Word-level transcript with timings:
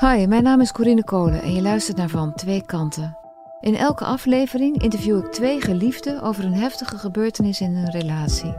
Hi, 0.00 0.26
mijn 0.26 0.42
naam 0.42 0.60
is 0.60 0.72
Corine 0.72 1.04
Kolen 1.04 1.42
en 1.42 1.54
je 1.54 1.62
luistert 1.62 1.96
naar 1.96 2.08
Van 2.08 2.34
Twee 2.34 2.62
Kanten. 2.62 3.18
In 3.60 3.74
elke 3.74 4.04
aflevering 4.04 4.82
interview 4.82 5.18
ik 5.18 5.32
twee 5.32 5.60
geliefden 5.60 6.22
over 6.22 6.44
een 6.44 6.54
heftige 6.54 6.98
gebeurtenis 6.98 7.60
in 7.60 7.74
hun 7.74 7.90
relatie. 7.90 8.54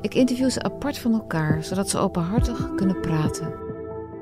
Ik 0.00 0.14
interview 0.14 0.50
ze 0.50 0.62
apart 0.62 0.98
van 0.98 1.12
elkaar, 1.12 1.64
zodat 1.64 1.88
ze 1.88 1.98
openhartig 1.98 2.74
kunnen 2.74 3.00
praten. 3.00 3.54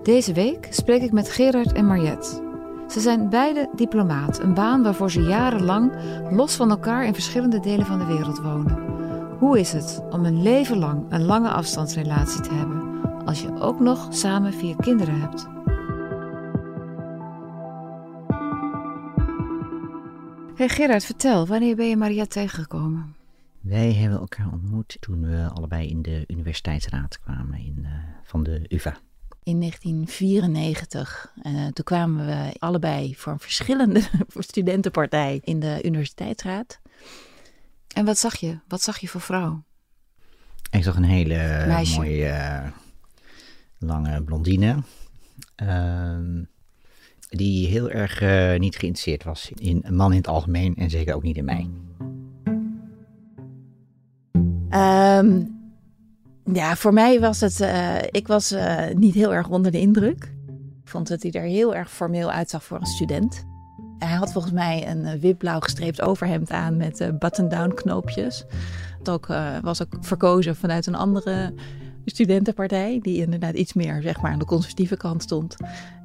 Deze 0.02 0.32
week 0.32 0.66
spreek 0.70 1.02
ik 1.02 1.12
met 1.12 1.30
Gerard 1.30 1.72
en 1.72 1.86
Mariette. 1.86 2.42
Ze 2.88 3.00
zijn 3.00 3.28
beide 3.28 3.68
diplomaat, 3.74 4.40
een 4.40 4.54
baan 4.54 4.82
waarvoor 4.82 5.10
ze 5.10 5.22
jarenlang 5.22 5.92
los 6.30 6.54
van 6.54 6.70
elkaar 6.70 7.06
in 7.06 7.14
verschillende 7.14 7.60
delen 7.60 7.86
van 7.86 7.98
de 7.98 8.06
wereld 8.06 8.40
wonen. 8.40 8.78
Hoe 9.38 9.58
is 9.58 9.72
het 9.72 10.02
om 10.10 10.24
een 10.24 10.42
leven 10.42 10.78
lang 10.78 11.04
een 11.08 11.24
lange 11.24 11.50
afstandsrelatie 11.50 12.40
te 12.40 12.54
hebben, 12.54 12.82
als 13.24 13.42
je 13.42 13.60
ook 13.60 13.80
nog 13.80 14.06
samen 14.10 14.52
vier 14.52 14.76
kinderen 14.76 15.20
hebt? 15.20 15.53
Hey 20.56 20.68
Gerard, 20.68 21.04
vertel, 21.04 21.46
wanneer 21.46 21.76
ben 21.76 21.88
je 21.88 21.96
Mariette 21.96 22.40
tegengekomen? 22.40 23.16
Wij 23.60 23.92
hebben 23.92 24.18
elkaar 24.18 24.52
ontmoet 24.52 24.96
toen 25.00 25.20
we 25.20 25.48
allebei 25.54 25.88
in 25.88 26.02
de 26.02 26.24
universiteitsraad 26.26 27.20
kwamen 27.20 27.58
in, 27.58 27.78
uh, 27.82 27.90
van 28.22 28.42
de 28.42 28.64
UvA. 28.68 28.96
In 29.42 29.60
1994. 29.60 31.32
Uh, 31.42 31.66
toen 31.66 31.84
kwamen 31.84 32.26
we 32.26 32.54
allebei 32.58 33.16
voor 33.16 33.32
een 33.32 33.38
verschillende 33.38 34.02
studentenpartij 34.38 35.40
in 35.44 35.60
de 35.60 35.80
universiteitsraad. 35.82 36.80
En 37.94 38.04
wat 38.04 38.18
zag 38.18 38.36
je? 38.36 38.58
Wat 38.68 38.82
zag 38.82 38.98
je 38.98 39.08
voor 39.08 39.20
vrouw? 39.20 39.64
Ik 40.70 40.82
zag 40.82 40.96
een 40.96 41.04
hele 41.04 41.64
Meisje. 41.66 41.96
mooie 41.96 42.26
uh, 42.26 42.66
lange 43.78 44.22
blondine. 44.22 44.82
Ehm, 45.54 46.42
die 47.36 47.66
heel 47.66 47.90
erg 47.90 48.22
uh, 48.22 48.58
niet 48.58 48.76
geïnteresseerd 48.76 49.24
was 49.24 49.50
in 49.54 49.80
een 49.82 49.96
man 49.96 50.10
in 50.10 50.16
het 50.16 50.28
algemeen 50.28 50.74
en 50.76 50.90
zeker 50.90 51.14
ook 51.14 51.22
niet 51.22 51.36
in 51.36 51.44
mij. 51.44 51.68
Um, 55.18 55.52
ja, 56.52 56.76
voor 56.76 56.92
mij 56.92 57.20
was 57.20 57.40
het. 57.40 57.60
Uh, 57.60 57.96
ik 58.10 58.26
was 58.26 58.52
uh, 58.52 58.88
niet 58.94 59.14
heel 59.14 59.34
erg 59.34 59.48
onder 59.48 59.72
de 59.72 59.80
indruk. 59.80 60.32
Ik 60.82 60.90
vond 60.90 61.08
dat 61.08 61.22
hij 61.22 61.30
er 61.30 61.42
heel 61.42 61.74
erg 61.74 61.90
formeel 61.90 62.30
uitzag 62.30 62.64
voor 62.64 62.80
een 62.80 62.86
student. 62.86 63.44
Hij 63.98 64.16
had 64.16 64.32
volgens 64.32 64.52
mij 64.52 64.88
een 64.88 65.20
witblauw 65.20 65.60
gestreept 65.60 66.02
overhemd 66.02 66.50
aan 66.50 66.76
met 66.76 67.12
button-down 67.18 67.74
knoopjes. 67.74 68.44
Het 68.98 69.10
ook, 69.10 69.26
was 69.62 69.82
ook 69.82 69.96
verkozen 70.00 70.56
vanuit 70.56 70.86
een 70.86 70.94
andere 70.94 71.54
studentenpartij, 72.04 72.98
die 73.02 73.20
inderdaad 73.20 73.54
iets 73.54 73.72
meer 73.72 74.02
zeg 74.02 74.20
maar, 74.20 74.32
aan 74.32 74.38
de 74.38 74.44
conservatieve 74.44 74.96
kant 74.96 75.22
stond. 75.22 75.56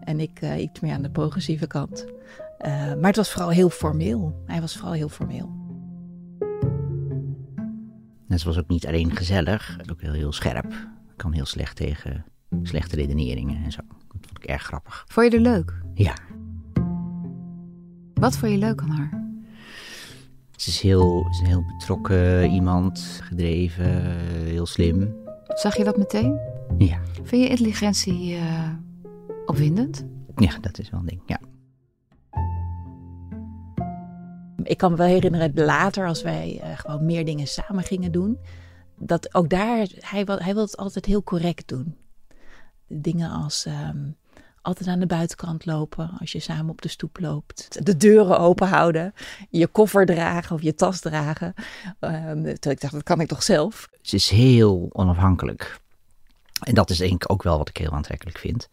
En 0.10 0.20
ik 0.20 0.42
uh, 0.42 0.62
iets 0.62 0.80
meer 0.80 0.94
aan 0.94 1.02
de 1.02 1.10
progressieve 1.10 1.68
kant. 1.68 2.06
Uh, 2.08 2.72
maar 2.94 3.08
het 3.08 3.16
was 3.16 3.32
vooral 3.32 3.50
heel 3.50 3.70
formeel. 3.70 4.44
Hij 4.46 4.62
was 4.62 4.76
vooral 4.76 4.94
heel 4.94 5.10
formeel. 5.10 5.50
Het 8.28 8.44
was 8.44 8.58
ook 8.58 8.68
niet 8.68 8.88
alleen 8.88 9.16
gezellig, 9.16 9.80
ook 9.92 10.02
heel, 10.02 10.12
heel 10.12 10.32
scherp. 10.32 10.72
Ik 11.12 11.16
kan 11.16 11.34
heel 11.34 11.46
slecht 11.46 11.76
tegen 11.76 12.26
slechte 12.64 12.96
redeneringen 12.96 13.64
en 13.64 13.72
zo. 13.72 13.82
Dat 13.88 14.26
vond 14.28 14.44
ik 14.44 14.44
erg 14.44 14.64
grappig. 14.64 15.06
Vond 15.08 15.32
je 15.32 15.38
er 15.38 15.44
leuk? 15.44 15.82
Ja. 15.94 16.14
Wat 18.14 18.38
vond 18.38 18.52
je 18.52 18.58
leuk 18.58 18.82
aan 18.82 18.90
haar? 18.90 19.24
Ze 20.56 20.70
is 20.70 20.82
heel, 20.82 21.28
is 21.30 21.40
een 21.40 21.46
heel 21.46 21.66
betrokken 21.78 22.52
iemand, 22.52 23.20
gedreven, 23.24 24.18
heel 24.44 24.66
slim. 24.66 25.16
Zag 25.48 25.78
je 25.78 25.84
dat 25.84 25.98
meteen? 25.98 26.40
Ja. 26.78 27.00
Vind 27.24 27.44
je 27.44 27.50
intelligentie 27.50 28.36
uh, 28.36 28.70
opwindend? 29.50 30.06
Ja, 30.36 30.58
dat 30.62 30.80
is 30.80 30.90
wel 30.90 31.00
een 31.00 31.06
ding, 31.06 31.22
ja. 31.26 31.40
Ik 34.64 34.78
kan 34.78 34.92
me 34.92 34.98
wel 34.98 35.08
herinneren 35.08 35.52
later, 35.54 36.08
als 36.08 36.22
wij 36.22 36.62
uh, 36.64 36.78
gewoon 36.78 37.06
meer 37.06 37.26
dingen 37.26 37.48
samen 37.48 37.84
gingen 37.84 38.12
doen, 38.12 38.40
dat 38.98 39.34
ook 39.36 39.50
daar, 39.50 39.88
hij, 40.00 40.24
hij 40.26 40.54
wil 40.54 40.64
het 40.64 40.78
altijd 40.78 41.06
heel 41.06 41.24
correct 41.24 41.68
doen. 41.68 41.96
Dingen 42.88 43.30
als 43.30 43.66
um, 43.66 44.16
altijd 44.62 44.90
aan 44.90 45.00
de 45.00 45.06
buitenkant 45.06 45.66
lopen 45.66 46.12
als 46.20 46.32
je 46.32 46.40
samen 46.40 46.70
op 46.70 46.82
de 46.82 46.88
stoep 46.88 47.20
loopt. 47.20 47.86
De 47.86 47.98
deuren 47.98 48.40
open 48.40 48.68
houden, 48.68 49.14
je 49.50 49.68
koffer 49.68 50.06
dragen 50.06 50.56
of 50.56 50.62
je 50.62 50.76
tas 50.76 51.00
dragen. 51.00 51.54
Um, 52.00 52.44
terwijl 52.44 52.76
ik 52.76 52.82
dacht, 52.82 52.94
dat 52.94 53.04
kan 53.04 53.22
ik 53.22 53.28
toch 53.28 53.44
zelf? 53.44 53.90
Ze 54.02 54.16
is 54.16 54.30
heel 54.30 54.90
onafhankelijk. 54.92 55.80
En 56.60 56.74
dat 56.74 56.90
is 56.90 56.98
denk 56.98 57.24
ik 57.24 57.32
ook 57.32 57.44
wel 57.44 57.58
wat 57.58 57.70
ik 57.70 57.78
heel 57.78 57.92
aantrekkelijk 57.92 58.38
vind. 58.38 58.70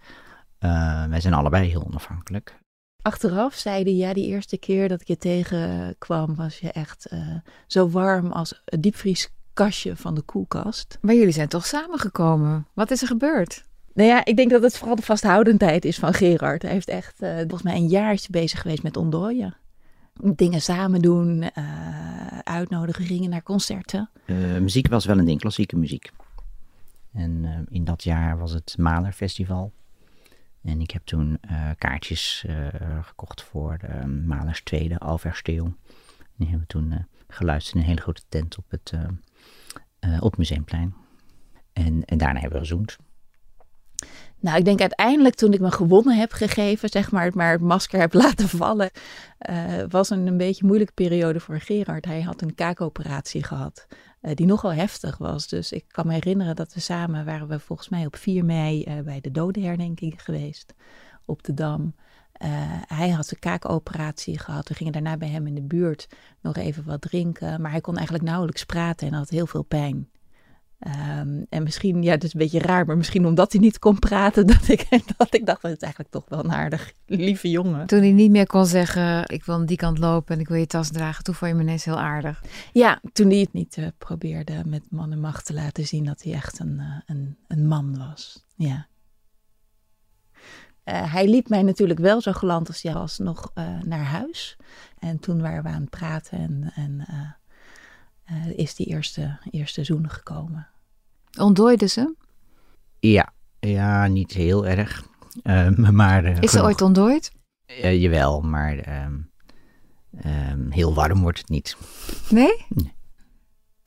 Uh, 0.61 1.05
wij 1.05 1.21
zijn 1.21 1.35
allebei 1.35 1.69
heel 1.69 1.85
onafhankelijk. 1.85 2.59
Achteraf 3.03 3.55
zeiden 3.55 3.97
ja, 3.97 4.13
die 4.13 4.27
eerste 4.27 4.57
keer 4.57 4.89
dat 4.89 5.01
ik 5.01 5.09
je 5.09 5.17
tegenkwam, 5.17 6.35
was 6.35 6.59
je 6.59 6.73
echt 6.73 7.13
uh, 7.13 7.35
zo 7.67 7.89
warm 7.89 8.33
als 8.33 8.63
een 8.65 8.81
diepvrieskastje 8.81 9.97
van 9.97 10.15
de 10.15 10.23
koelkast. 10.23 10.99
Maar 11.01 11.15
jullie 11.15 11.33
zijn 11.33 11.49
toch 11.49 11.67
samengekomen? 11.67 12.67
Wat 12.75 12.91
is 12.91 13.01
er 13.03 13.07
gebeurd? 13.07 13.65
Nou 13.95 14.09
ja, 14.09 14.25
ik 14.25 14.37
denk 14.37 14.51
dat 14.51 14.63
het 14.63 14.77
vooral 14.77 14.97
de 14.97 15.03
vasthoudendheid 15.03 15.85
is 15.85 15.99
van 15.99 16.15
Gerard. 16.15 16.63
Hij 16.63 16.71
heeft 16.71 16.89
echt 16.89 17.23
uh, 17.23 17.37
volgens 17.37 17.63
mij 17.63 17.77
een 17.77 17.89
jaartje 17.89 18.31
bezig 18.31 18.61
geweest 18.61 18.83
met 18.83 18.97
ontdooien. 18.97 19.57
Dingen 20.15 20.61
samen 20.61 21.03
doen, 21.03 21.43
uh, 21.43 22.39
uitnodigen, 22.39 23.31
naar 23.31 23.43
concerten. 23.43 24.11
Uh, 24.25 24.59
muziek 24.59 24.89
was 24.89 25.05
wel 25.05 25.19
een 25.19 25.25
ding, 25.25 25.41
klassieke 25.41 25.77
muziek. 25.77 26.11
En 27.13 27.67
in 27.69 27.85
dat 27.85 28.03
jaar 28.03 28.39
was 28.39 28.53
het 28.53 28.75
Malerfestival. 28.79 29.73
En 30.67 30.81
ik 30.81 30.91
heb 30.91 31.05
toen 31.05 31.41
kaartjes 31.79 32.45
gekocht 33.03 33.43
voor 33.43 33.79
de 33.79 34.07
Malers 34.07 34.63
tweede, 34.63 34.99
Alversteel. 34.99 35.75
Die 36.37 36.49
hebben 36.49 36.61
we 36.61 36.67
toen 36.67 37.07
geluisterd 37.29 37.75
in 37.75 37.81
een 37.81 37.87
hele 37.87 38.01
grote 38.01 38.23
tent 38.29 38.59
op 38.59 38.71
het, 38.71 38.93
op 40.21 40.37
Museumplein. 40.37 40.95
En, 41.73 42.05
en 42.05 42.19
daarna 42.19 42.41
hebben 42.41 42.61
we 42.61 42.67
gezoend. 42.67 42.99
Nou, 44.41 44.59
ik 44.59 44.65
denk 44.65 44.81
uiteindelijk 44.81 45.35
toen 45.35 45.53
ik 45.53 45.61
me 45.61 45.71
gewonnen 45.71 46.17
heb 46.17 46.33
gegeven, 46.33 46.89
zeg 46.89 47.11
maar, 47.11 47.31
maar 47.35 47.53
het 47.53 47.61
masker 47.61 48.01
heb 48.01 48.13
laten 48.25 48.49
vallen, 48.49 48.91
uh, 49.51 49.83
was 49.89 50.11
een, 50.11 50.27
een 50.27 50.37
beetje 50.37 50.67
moeilijke 50.67 50.93
periode 50.93 51.41
voor 51.41 51.61
Gerard. 51.61 52.05
Hij 52.05 52.23
had 52.23 52.43
een 52.43 52.55
kaakoperatie 52.55 53.43
gehad, 53.43 53.87
uh, 54.23 54.35
die 54.35 54.47
nogal 54.47 54.73
heftig 54.73 55.19
was. 55.19 55.49
Dus 55.49 55.73
ik 55.73 55.85
kan 55.89 56.07
me 56.07 56.13
herinneren 56.13 56.57
dat 56.57 56.75
we 56.75 56.81
samen 56.81 57.25
waren 57.25 57.49
we 57.49 57.59
volgens 57.59 57.89
mij 57.89 58.07
op 58.07 58.17
4 58.17 58.45
mei 58.45 58.85
uh, 58.89 59.01
bij 59.01 59.21
de 59.21 59.31
dodenherdenking 59.31 60.23
geweest 60.23 60.75
op 61.25 61.43
de 61.43 61.55
Dam. 61.55 61.95
hij 62.87 63.11
had 63.11 63.31
een 63.31 63.39
kaakoperatie 63.39 64.39
gehad. 64.39 64.69
We 64.69 64.75
gingen 64.75 64.93
daarna 64.93 65.17
bij 65.17 65.29
hem 65.29 65.47
in 65.47 65.55
de 65.55 65.63
buurt 65.63 66.09
nog 66.41 66.57
even 66.57 66.85
wat 66.85 67.01
drinken. 67.01 67.61
Maar 67.61 67.71
hij 67.71 67.81
kon 67.81 67.95
eigenlijk 67.95 68.25
nauwelijks 68.25 68.65
praten 68.65 69.07
en 69.07 69.13
had 69.13 69.29
heel 69.29 69.47
veel 69.47 69.63
pijn. 69.63 70.09
Um, 70.81 71.47
en 71.49 71.63
misschien, 71.63 72.03
ja, 72.03 72.11
het 72.11 72.25
is 72.25 72.35
een 72.35 72.39
beetje 72.39 72.59
raar, 72.59 72.87
maar 72.87 72.97
misschien 72.97 73.27
omdat 73.27 73.53
hij 73.53 73.61
niet 73.61 73.79
kon 73.79 73.99
praten, 73.99 74.47
dat 74.57 74.69
ik, 74.69 74.89
dat 75.17 75.35
ik 75.35 75.47
dacht, 75.47 75.63
dat 75.63 75.71
het 75.71 75.83
eigenlijk 75.83 76.13
toch 76.13 76.25
wel 76.29 76.39
een 76.39 76.53
aardig, 76.53 76.93
lieve 77.07 77.51
jongen. 77.51 77.87
Toen 77.87 77.99
hij 77.99 78.13
niet 78.13 78.31
meer 78.31 78.47
kon 78.47 78.67
zeggen, 78.67 79.23
ik 79.27 79.45
wil 79.45 79.55
aan 79.55 79.67
die 79.67 79.77
kant 79.77 79.99
lopen 79.99 80.35
en 80.35 80.41
ik 80.41 80.49
wil 80.49 80.59
je 80.59 80.67
tas 80.67 80.91
dragen, 80.91 81.25
toen 81.25 81.35
vond 81.35 81.51
je 81.51 81.57
me 81.57 81.63
ineens 81.63 81.85
heel 81.85 81.99
aardig. 81.99 82.43
Ja, 82.73 83.01
toen 83.13 83.29
hij 83.29 83.39
het 83.39 83.53
niet 83.53 83.77
uh, 83.77 83.87
probeerde 83.99 84.63
met 84.67 84.91
man 84.91 85.13
en 85.13 85.21
macht 85.21 85.47
te 85.47 85.55
laten 85.55 85.87
zien 85.87 86.05
dat 86.05 86.23
hij 86.23 86.33
echt 86.33 86.59
een, 86.59 86.79
uh, 86.79 87.01
een, 87.07 87.37
een 87.49 87.67
man 87.67 87.99
was. 87.99 88.45
Ja. 88.57 88.87
Uh, 90.85 91.13
hij 91.13 91.29
liep 91.29 91.49
mij 91.49 91.63
natuurlijk 91.63 91.99
wel 92.01 92.21
zo 92.21 92.33
geland 92.33 92.69
als 92.69 92.83
hij 92.83 92.93
was 92.93 93.19
nog 93.19 93.53
naar 93.83 94.05
huis. 94.05 94.57
En 94.99 95.19
toen 95.19 95.41
waren 95.41 95.63
we 95.63 95.69
aan 95.69 95.81
het 95.81 95.91
praten 95.91 96.39
en, 96.39 96.73
en 96.75 97.07
uh, 98.31 98.59
is 98.59 98.75
die 98.75 98.87
eerste, 98.87 99.39
eerste 99.51 99.85
zoen 99.85 100.11
gekomen. 100.11 100.69
Ontdooide 101.39 101.87
ze? 101.87 102.15
Ja, 102.99 103.33
ja 103.61 104.07
niet 104.07 104.33
heel 104.33 104.67
erg. 104.67 105.05
Uh, 105.43 105.69
maar, 106.01 106.25
uh, 106.25 106.41
is 106.41 106.51
ze 106.51 106.63
ooit 106.63 106.81
ontdooid? 106.81 107.33
jawel, 107.83 108.41
maar 108.41 108.79
ehm, 108.79 109.19
ehm, 110.21 110.71
heel 110.71 110.95
warm 110.95 111.21
wordt 111.21 111.39
het 111.39 111.49
niet. 111.49 111.77
Nee? 112.29 112.67
nee. 112.69 112.95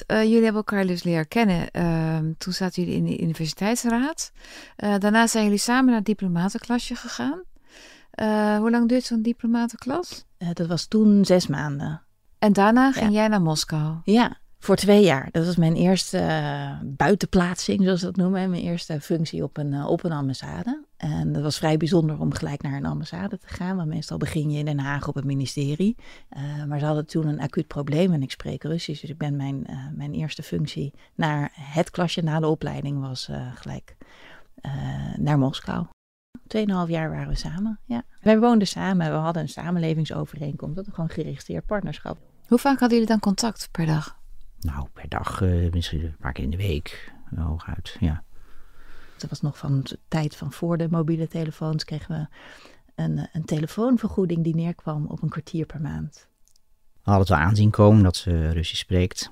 jullie 0.08 0.44
hebben 0.44 0.54
elkaar 0.54 0.88
dus 0.88 1.04
leren 1.04 1.28
kennen. 1.28 1.72
Ehm, 1.72 2.34
toen 2.38 2.54
zaten 2.54 2.84
jullie 2.84 2.98
in 2.98 3.06
de 3.06 3.22
universiteitsraad. 3.22 4.32
daarna 4.76 5.28
zijn 5.28 5.44
jullie 5.44 5.60
samen 5.60 5.86
naar 5.86 5.96
het 5.96 6.06
diplomatenklasje 6.06 6.96
gegaan. 6.96 7.44
hoe 8.60 8.72
lang 8.72 8.90
duurt 8.90 9.04
zo'n 9.04 9.22
diplomatenklas? 9.22 10.26
dat 10.54 10.68
was 10.68 10.86
toen 10.86 11.26
zes 11.26 11.48
maanden. 11.48 12.02
En 12.40 12.54
daarna 12.54 12.92
ging 12.92 13.14
jij 13.14 13.28
naar 13.28 13.42
Moskou? 13.42 13.98
Ja, 14.04 14.38
voor 14.60 14.76
twee 14.76 15.04
jaar. 15.04 15.30
Dat 15.32 15.46
was 15.46 15.56
mijn 15.56 15.76
eerste 15.76 16.18
uh, 16.18 16.80
buitenplaatsing, 16.84 17.84
zoals 17.84 18.00
ze 18.00 18.06
dat 18.06 18.16
noemen. 18.16 18.50
Mijn 18.50 18.62
eerste 18.62 19.02
functie 19.02 19.44
op 19.44 19.58
een, 19.58 19.72
uh, 19.74 19.88
op 19.88 20.04
een 20.04 20.12
ambassade. 20.12 20.84
En 20.98 21.34
dat 21.34 21.44
was 21.44 21.58
vrij 21.58 21.78
bijzonder 21.78 22.20
om 22.20 22.34
gelijk 22.34 22.62
naar 22.62 22.74
een 22.74 22.86
ambassade 22.86 23.38
te 23.38 23.48
gaan. 23.48 23.76
Want 23.76 23.88
meestal 23.88 24.18
begin 24.18 24.52
je 24.52 24.60
in 24.60 24.66
Den 24.66 24.80
Haag 24.80 25.08
op 25.08 25.16
het 25.16 25.26
ministerie. 25.26 25.96
Uh, 26.38 26.64
maar 26.66 26.80
ze 26.80 26.86
hadden 26.86 27.08
toen 27.08 27.28
een 27.28 27.40
acuut 27.40 27.68
probleem 27.68 28.14
en 28.14 28.22
ik 28.22 28.32
spreek 28.32 28.64
Russisch. 28.64 29.02
Dus 29.02 29.10
ik 29.10 29.18
ben 29.18 29.36
mijn, 29.36 29.66
mijn 29.96 30.14
eerste 30.14 30.44
functie 30.44 30.94
naar 31.16 31.52
het 31.56 31.90
klasje 31.90 32.22
na 32.22 32.40
de 32.40 32.48
opleiding 32.48 33.00
was 33.00 33.30
gelijk 33.56 33.96
naar 35.18 35.38
Moskou. 35.38 35.86
Tweeënhalf 36.48 36.90
jaar 36.90 37.10
waren 37.10 37.28
we 37.28 37.36
samen, 37.36 37.80
ja. 37.86 38.04
Wij 38.22 38.40
woonden 38.40 38.68
samen, 38.68 39.12
we 39.12 39.18
hadden 39.18 39.42
een 39.42 39.50
samenlevingsovereenkomst. 39.50 40.76
Dat 40.76 40.86
was 40.86 40.94
gewoon 40.94 41.10
geregistreerd 41.10 41.66
partnerschap. 41.66 42.18
Hoe 42.50 42.58
vaak 42.58 42.80
hadden 42.80 42.98
jullie 42.98 43.14
dan 43.14 43.20
contact 43.20 43.70
per 43.72 43.86
dag? 43.86 44.18
Nou, 44.60 44.88
per 44.94 45.10
dag, 45.10 45.42
uh, 45.42 45.72
misschien 45.72 46.04
een 46.04 46.16
paar 46.20 46.34
keer 46.34 46.44
in 46.44 46.50
de 46.50 46.58
week, 46.58 47.14
hooguit, 47.36 47.98
ja. 48.00 48.24
Dat 49.18 49.30
was 49.30 49.42
nog 49.42 49.58
van 49.58 49.82
de 49.82 50.00
tijd 50.08 50.36
van 50.36 50.52
voor 50.52 50.78
de 50.78 50.88
mobiele 50.90 51.28
telefoons. 51.28 51.84
Kregen 51.86 52.16
we 52.16 52.28
een, 53.04 53.30
een 53.34 53.46
telefoonvergoeding 53.46 54.44
die 54.44 54.56
neerkwam 54.56 55.06
op 55.06 55.22
een 55.22 55.30
kwartier 55.30 55.66
per 55.66 55.82
maand. 55.82 56.28
We 56.74 57.12
hadden 57.12 57.20
het 57.20 57.30
wel 57.30 57.48
aanzien 57.48 57.70
komen 57.70 58.04
dat 58.04 58.16
ze 58.16 58.50
Russisch 58.50 58.82
spreekt. 58.82 59.32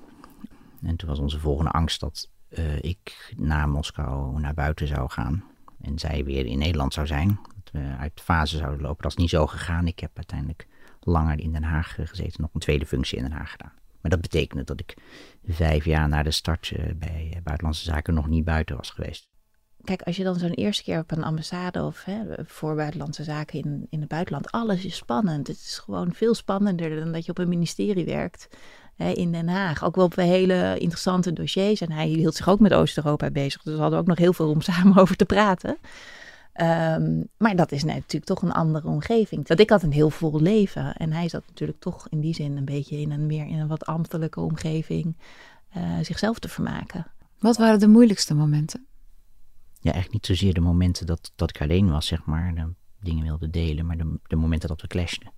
En 0.82 0.96
toen 0.96 1.10
was 1.10 1.20
onze 1.20 1.40
volgende 1.40 1.72
angst 1.72 2.00
dat 2.00 2.30
uh, 2.50 2.82
ik 2.82 3.34
naar 3.38 3.70
Moskou 3.70 4.40
naar 4.40 4.54
buiten 4.54 4.88
zou 4.88 5.10
gaan. 5.10 5.44
En 5.82 6.00
zij 6.00 6.24
weer 6.24 6.46
in 6.46 6.58
Nederland 6.58 6.94
zou 6.94 7.08
zijn. 7.08 7.40
Dat 7.64 7.72
we 7.72 7.96
uit 8.00 8.12
de 8.16 8.24
fase 8.24 8.58
zouden 8.58 8.82
lopen. 8.82 9.02
Dat 9.02 9.12
is 9.12 9.18
niet 9.18 9.30
zo 9.30 9.48
gegaan. 9.48 9.88
Ik 9.88 10.00
heb 10.00 10.12
uiteindelijk 10.16 10.68
langer 11.08 11.40
in 11.40 11.52
Den 11.52 11.64
Haag 11.64 11.96
gezeten. 11.96 12.42
Nog 12.42 12.54
een 12.54 12.60
tweede 12.60 12.86
functie 12.86 13.18
in 13.18 13.24
Den 13.24 13.34
Haag 13.34 13.52
gedaan. 13.52 13.74
Maar 14.02 14.12
dat 14.12 14.22
betekende 14.22 14.64
dat 14.64 14.80
ik 14.80 14.96
vijf 15.48 15.86
jaar 15.86 16.10
na 16.10 16.24
de 16.24 16.32
start 16.32 16.72
uh, 16.72 16.86
bij 16.96 17.40
Buitenlandse 17.44 17.84
Zaken 17.84 18.14
nog 18.14 18.28
niet 18.28 18.46
buiten 18.46 18.76
was 18.76 18.90
geweest. 18.90 19.28
Kijk, 19.84 20.02
als 20.02 20.18
je 20.18 20.24
dan 20.24 20.36
zo'n 20.36 20.52
eerste 20.54 20.84
keer 20.84 21.00
op 21.00 21.12
een 21.12 21.24
ambassade 21.24 21.84
of 21.84 22.04
hè, 22.04 22.24
voor 22.46 22.76
buitenlandse 22.76 23.24
zaken 23.24 23.60
in, 23.64 23.88
in 23.90 24.00
het 24.00 24.10
buitenland, 24.10 24.52
alles 24.52 24.86
is 24.86 24.96
spannend. 24.96 25.48
Het 25.48 25.58
is 25.58 25.82
gewoon 25.84 26.14
veel 26.14 26.34
spannender 26.34 27.00
dan 27.00 27.12
dat 27.12 27.26
je 27.26 27.32
op 27.32 27.38
een 27.38 27.50
ministerie 27.50 28.06
werkt 28.06 28.48
hè, 28.96 29.12
in 29.12 29.32
Den 29.32 29.48
Haag. 29.48 29.84
Ook 29.84 29.96
wel 29.96 30.06
op 30.06 30.16
hele 30.16 30.78
interessante 30.78 31.34
dossiers. 31.34 31.82
En 31.82 31.92
hij 31.92 32.08
hield 32.08 32.36
zich 32.36 32.50
ook 32.50 32.60
met 32.60 32.74
Oost-Europa 32.74 33.32
bezig. 33.32 33.64
Dus 33.64 33.74
we 33.74 33.82
hadden 33.82 34.00
ook 34.00 34.08
nog 34.08 34.18
heel 34.18 34.34
veel 34.34 34.50
om 34.50 34.62
samen 34.62 34.98
over 35.02 35.16
te 35.16 35.26
praten. 35.26 35.78
Um, 36.62 37.28
maar 37.38 37.56
dat 37.56 37.72
is 37.72 37.84
natuurlijk 37.84 38.26
toch 38.26 38.42
een 38.42 38.52
andere 38.52 38.88
omgeving. 38.88 39.46
Dat 39.46 39.60
ik 39.60 39.70
had 39.70 39.84
een 39.84 39.92
heel 39.92 40.10
vol 40.10 40.42
leven. 40.42 40.96
En 40.96 41.12
hij 41.12 41.30
zat 41.30 41.44
natuurlijk 41.48 41.80
toch 41.80 42.10
in 42.10 42.20
die 42.20 42.34
zin 42.34 42.58
een 42.58 42.66
beetje 42.66 43.00
in 43.00 43.12
een 43.12 43.26
meer 43.26 43.48
in 43.48 43.60
een 43.60 43.68
wat 43.68 43.86
ambtelijke 43.86 44.40
omgeving 44.40 45.18
uh, 45.78 45.84
zichzelf 46.02 46.40
te 46.40 46.50
vermaken. 46.50 47.06
Wat 47.40 47.58
waren 47.58 47.80
de 47.80 47.88
moeilijkste 47.88 48.34
momenten? 48.34 48.88
ja, 49.88 49.94
echt 49.94 50.12
niet 50.12 50.26
zozeer 50.26 50.54
de 50.54 50.60
momenten 50.60 51.06
dat, 51.06 51.32
dat 51.36 51.50
ik 51.50 51.62
alleen 51.62 51.90
was, 51.90 52.06
zeg 52.06 52.26
maar, 52.26 52.56
de 52.56 52.74
dingen 53.00 53.24
wilde 53.24 53.50
delen, 53.50 53.86
maar 53.86 53.98
de, 53.98 54.20
de 54.24 54.36
momenten 54.36 54.70
dat 54.70 54.82
we 54.82 54.88
clashten. 54.88 55.32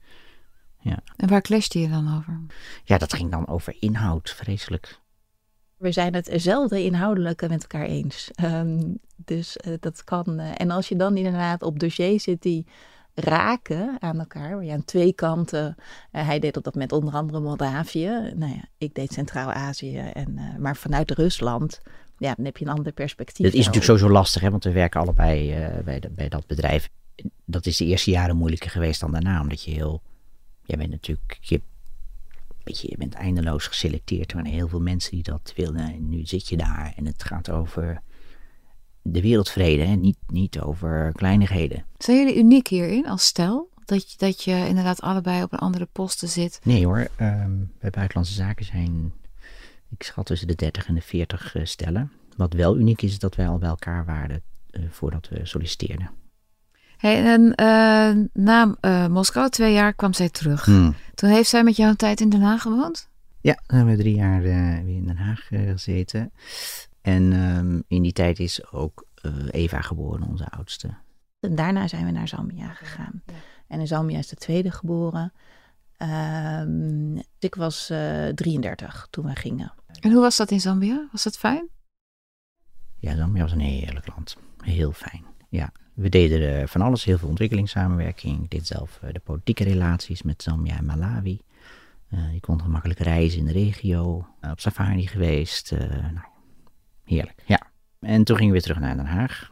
Ja. 0.80 1.00
En 1.16 1.30
waar 1.30 1.42
clashte 1.42 1.80
je 1.80 1.90
dan 1.90 2.18
over? 2.18 2.42
Ja, 2.84 2.98
dat 2.98 3.14
ging 3.14 3.32
dan 3.32 3.48
over 3.48 3.76
inhoud, 3.80 4.30
vreselijk. 4.30 5.00
We 5.80 5.92
zijn 5.92 6.14
het 6.14 6.30
zelden 6.34 6.84
inhoudelijk 6.84 7.42
met 7.42 7.62
elkaar 7.62 7.86
eens. 7.86 8.32
Um, 8.44 9.00
dus 9.16 9.58
uh, 9.68 9.74
dat 9.80 10.04
kan. 10.04 10.40
Uh, 10.40 10.52
en 10.58 10.72
als 10.72 10.90
je 10.90 10.96
dan 10.96 11.18
inderdaad 11.18 11.62
op 11.62 11.80
dossiers 11.80 12.24
zit 12.24 12.42
die 12.42 12.66
raken 13.14 13.98
aan 14.00 14.20
elkaar, 14.20 14.56
waar 14.56 14.64
je 14.64 14.72
aan 14.72 14.86
twee 14.86 15.14
kanten. 15.14 15.76
Uh, 16.12 16.26
hij 16.26 16.40
deed 16.40 16.64
dat 16.64 16.76
met 16.76 16.92
onder 16.92 17.14
andere 17.14 17.40
Moldavië. 17.40 18.34
Nou 18.36 18.54
ja, 18.54 18.64
ik 18.78 18.94
deed 18.94 19.14
Centraal-Azië. 19.14 19.98
En, 19.98 20.40
maar 20.60 20.76
vanuit 20.76 21.12
Rusland 21.12 21.82
ja, 22.20 22.34
dan 22.36 22.46
heb 22.46 22.58
je 22.58 22.66
een 22.66 22.72
ander 22.72 22.92
perspectief. 22.92 23.46
Het 23.46 23.54
is 23.54 23.66
natuurlijk 23.66 23.86
sowieso 23.86 24.10
lastig, 24.10 24.42
hè, 24.42 24.50
want 24.50 24.64
we 24.64 24.72
werken 24.72 25.02
allebei 25.02 25.58
uh, 25.58 25.80
bij, 25.84 26.00
de, 26.00 26.10
bij 26.10 26.30
dat 26.30 26.48
bedrijf. 26.48 26.90
Dat 27.46 27.66
is 27.66 27.78
de 27.78 27.86
eerste 27.86 28.12
jaren 28.12 28.36
moeilijker 28.36 28.70
geweest 28.70 29.00
dan 29.00 29.12
daarna, 29.12 29.42
omdat 29.42 29.64
je 29.64 29.72
heel. 29.72 30.02
Jij 30.64 30.78
bent 30.78 30.90
natuurlijk. 30.90 31.38
Je, 31.42 31.62
weet 32.70 32.80
je, 32.82 32.90
je 32.90 32.98
bent 32.98 33.14
eindeloos 33.14 33.68
geselecteerd. 33.68 34.32
Er 34.32 34.38
waren 34.38 34.52
heel 34.52 34.68
veel 34.68 34.82
mensen 34.82 35.12
die 35.12 35.24
dat 35.24 35.54
wilden. 35.56 35.94
En 35.94 36.10
nu 36.10 36.26
zit 36.26 36.50
je 36.50 36.58
daar 36.58 36.94
en 36.96 37.06
het 37.06 37.24
gaat 37.24 37.50
over 37.50 38.02
de 39.02 39.22
wereldvrede, 39.22 39.84
hè? 39.84 39.96
Niet, 39.96 40.18
niet 40.28 40.60
over 40.60 41.12
kleinigheden. 41.12 41.86
Zijn 41.98 42.18
jullie 42.18 42.38
uniek 42.38 42.68
hierin 42.68 43.08
als 43.08 43.26
stel? 43.26 43.70
Dat 43.86 44.12
je, 44.12 44.18
dat 44.18 44.44
je 44.44 44.68
inderdaad 44.68 45.02
allebei 45.02 45.44
op 45.44 45.54
een 45.54 45.60
andere 45.60 45.88
posten 45.92 46.28
zit? 46.28 46.60
Nee 46.64 46.86
hoor, 46.86 47.08
um, 47.22 47.72
bij 47.80 47.90
Buitenlandse 47.90 48.34
Zaken 48.34 48.66
zijn 48.66 49.14
ik 49.90 50.04
schat 50.04 50.26
tussen 50.26 50.48
de 50.48 50.56
30 50.56 50.88
en 50.88 50.96
de 50.96 51.02
40 51.02 51.56
uh, 51.56 51.66
stellen. 51.66 52.12
Wat 52.36 52.54
wel 52.54 52.78
uniek 52.78 53.02
is, 53.02 53.12
is 53.12 53.20
dat 53.20 53.36
wij 53.36 53.48
al 53.48 53.58
bij 53.58 53.70
elkaar 53.70 54.06
waren 54.06 54.42
uh, 54.72 54.84
voordat 54.90 55.30
we 55.30 55.40
solliciteerden. 55.44 56.10
Hey, 56.98 57.26
en 57.26 57.42
uh, 57.42 58.26
na 58.34 58.76
Moskou, 59.08 59.50
twee 59.50 59.74
jaar, 59.74 59.94
kwam 59.94 60.14
zij 60.14 60.30
terug. 60.30 60.66
Hmm. 60.66 60.96
Toen 61.20 61.30
heeft 61.30 61.50
zij 61.50 61.64
met 61.64 61.76
jou 61.76 61.90
een 61.90 61.96
tijd 61.96 62.22
in 62.22 62.30
Den 62.30 62.42
Haag 62.42 62.62
gewoond? 62.62 63.10
Ja, 63.42 63.62
dan 63.66 63.78
hebben 63.78 63.96
we 63.96 64.02
drie 64.02 64.16
jaar 64.16 64.42
weer 64.42 64.78
in 64.78 65.06
Den 65.06 65.18
Haag 65.18 65.48
gezeten. 65.48 66.32
En 67.02 67.34
um, 67.34 67.84
in 67.88 68.02
die 68.02 68.14
tijd 68.14 68.40
is 68.40 68.72
ook 68.72 69.06
Eva 69.50 69.82
geboren, 69.82 70.28
onze 70.28 70.50
oudste. 70.50 70.98
En 71.40 71.56
daarna 71.56 71.88
zijn 71.88 72.06
we 72.06 72.12
naar 72.12 72.28
Zambia 72.28 72.74
gegaan. 72.74 73.22
Ja. 73.26 73.34
En 73.68 73.80
in 73.80 73.88
Zambia 73.88 74.18
is 74.18 74.28
de 74.28 74.36
tweede 74.36 74.72
geboren. 74.72 75.34
Um, 76.62 77.22
ik 77.40 77.56
was 77.56 77.90
uh, 77.92 78.28
33 78.28 79.08
toen 79.10 79.26
we 79.26 79.36
gingen. 79.36 79.74
En 80.00 80.12
hoe 80.12 80.22
was 80.22 80.38
dat 80.38 80.52
in 80.52 80.62
Zambia? 80.62 81.08
Was 81.12 81.24
dat 81.24 81.38
fijn? 81.38 81.70
Ja, 82.98 83.16
Zambia 83.16 83.42
was 83.42 83.52
een 83.52 83.60
heerlijk 83.60 84.08
land. 84.08 84.38
Heel 84.58 84.92
fijn. 84.92 85.26
Ja, 85.50 85.72
we 86.00 86.10
deden 86.10 86.70
van 86.70 86.82
alles, 86.82 87.04
heel 87.04 87.18
veel 87.18 87.28
ontwikkelingssamenwerking. 87.28 88.44
Ik 88.44 88.50
deed 88.50 88.68
zelf 88.68 89.00
uh, 89.04 89.14
de 89.14 89.20
politieke 89.20 89.64
relaties 89.64 90.22
met 90.22 90.44
Zambia 90.44 90.78
en 90.78 90.86
Malawi. 90.86 91.40
Uh, 92.14 92.34
je 92.34 92.40
kon 92.40 92.62
gemakkelijk 92.62 93.00
reizen 93.00 93.40
in 93.40 93.46
de 93.46 93.52
regio. 93.52 94.28
Uh, 94.42 94.52
op 94.52 94.60
safari 94.60 95.08
geweest. 95.08 95.72
nou, 95.90 96.26
heerlijk, 97.04 97.44
ja. 97.46 97.62
En 98.00 98.24
toen 98.24 98.36
gingen 98.36 98.54
we 98.54 98.60
weer 98.60 98.68
terug 98.68 98.80
naar 98.80 98.96
Den 98.96 99.06
Haag. 99.06 99.52